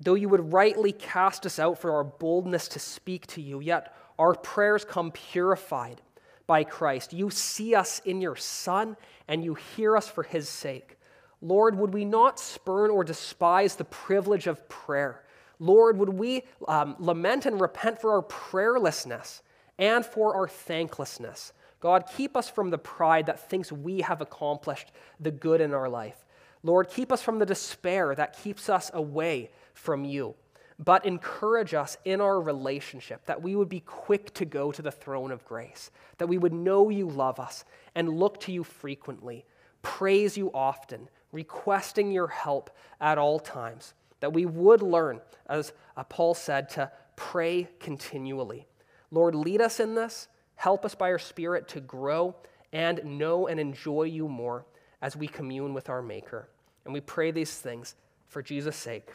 Though 0.00 0.14
you 0.14 0.28
would 0.28 0.52
rightly 0.52 0.92
cast 0.92 1.46
us 1.46 1.58
out 1.58 1.78
for 1.78 1.92
our 1.92 2.04
boldness 2.04 2.68
to 2.68 2.78
speak 2.80 3.26
to 3.28 3.40
you, 3.40 3.60
yet 3.60 3.94
our 4.18 4.34
prayers 4.34 4.84
come 4.84 5.10
purified 5.10 6.00
by 6.46 6.64
Christ. 6.64 7.12
You 7.12 7.30
see 7.30 7.74
us 7.74 8.00
in 8.04 8.20
your 8.20 8.36
Son, 8.36 8.96
and 9.28 9.44
you 9.44 9.54
hear 9.54 9.96
us 9.96 10.08
for 10.08 10.22
his 10.22 10.48
sake. 10.48 10.98
Lord, 11.40 11.76
would 11.76 11.92
we 11.92 12.04
not 12.04 12.38
spurn 12.38 12.90
or 12.90 13.04
despise 13.04 13.74
the 13.76 13.84
privilege 13.84 14.46
of 14.46 14.68
prayer? 14.68 15.22
Lord, 15.58 15.98
would 15.98 16.10
we 16.10 16.44
um, 16.68 16.96
lament 16.98 17.46
and 17.46 17.60
repent 17.60 18.00
for 18.00 18.12
our 18.12 18.22
prayerlessness 18.22 19.42
and 19.78 20.04
for 20.04 20.34
our 20.34 20.48
thanklessness? 20.48 21.52
God, 21.80 22.04
keep 22.16 22.36
us 22.36 22.48
from 22.48 22.70
the 22.70 22.78
pride 22.78 23.26
that 23.26 23.48
thinks 23.50 23.72
we 23.72 24.02
have 24.02 24.20
accomplished 24.20 24.92
the 25.18 25.32
good 25.32 25.60
in 25.60 25.74
our 25.74 25.88
life. 25.88 26.24
Lord, 26.62 26.88
keep 26.88 27.10
us 27.10 27.22
from 27.22 27.40
the 27.40 27.46
despair 27.46 28.14
that 28.14 28.40
keeps 28.40 28.68
us 28.68 28.90
away 28.94 29.50
from 29.74 30.04
you 30.04 30.36
but 30.84 31.04
encourage 31.04 31.74
us 31.74 31.96
in 32.04 32.20
our 32.20 32.40
relationship 32.40 33.24
that 33.26 33.42
we 33.42 33.54
would 33.54 33.68
be 33.68 33.80
quick 33.80 34.32
to 34.34 34.44
go 34.44 34.72
to 34.72 34.82
the 34.82 34.90
throne 34.90 35.30
of 35.30 35.44
grace, 35.44 35.90
that 36.18 36.26
we 36.26 36.38
would 36.38 36.52
know 36.52 36.88
you 36.88 37.08
love 37.08 37.38
us 37.38 37.64
and 37.94 38.08
look 38.08 38.40
to 38.40 38.52
you 38.52 38.64
frequently, 38.64 39.44
praise 39.82 40.36
you 40.36 40.50
often, 40.52 41.08
requesting 41.30 42.10
your 42.10 42.26
help 42.26 42.70
at 43.00 43.18
all 43.18 43.38
times, 43.38 43.94
that 44.20 44.32
we 44.32 44.46
would 44.46 44.82
learn, 44.82 45.20
as 45.48 45.72
uh, 45.96 46.04
Paul 46.04 46.34
said, 46.34 46.68
to 46.70 46.90
pray 47.16 47.68
continually. 47.78 48.66
Lord, 49.10 49.34
lead 49.34 49.60
us 49.60 49.78
in 49.78 49.94
this, 49.94 50.28
help 50.56 50.84
us 50.84 50.94
by 50.94 51.08
your 51.08 51.18
Spirit 51.18 51.68
to 51.68 51.80
grow 51.80 52.34
and 52.72 53.04
know 53.04 53.46
and 53.46 53.60
enjoy 53.60 54.04
you 54.04 54.26
more 54.26 54.64
as 55.02 55.16
we 55.16 55.28
commune 55.28 55.74
with 55.74 55.88
our 55.90 56.02
Maker. 56.02 56.48
And 56.84 56.94
we 56.94 57.00
pray 57.00 57.30
these 57.30 57.54
things 57.54 57.94
for 58.28 58.42
Jesus' 58.42 58.76
sake. 58.76 59.10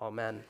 Amen. 0.00 0.44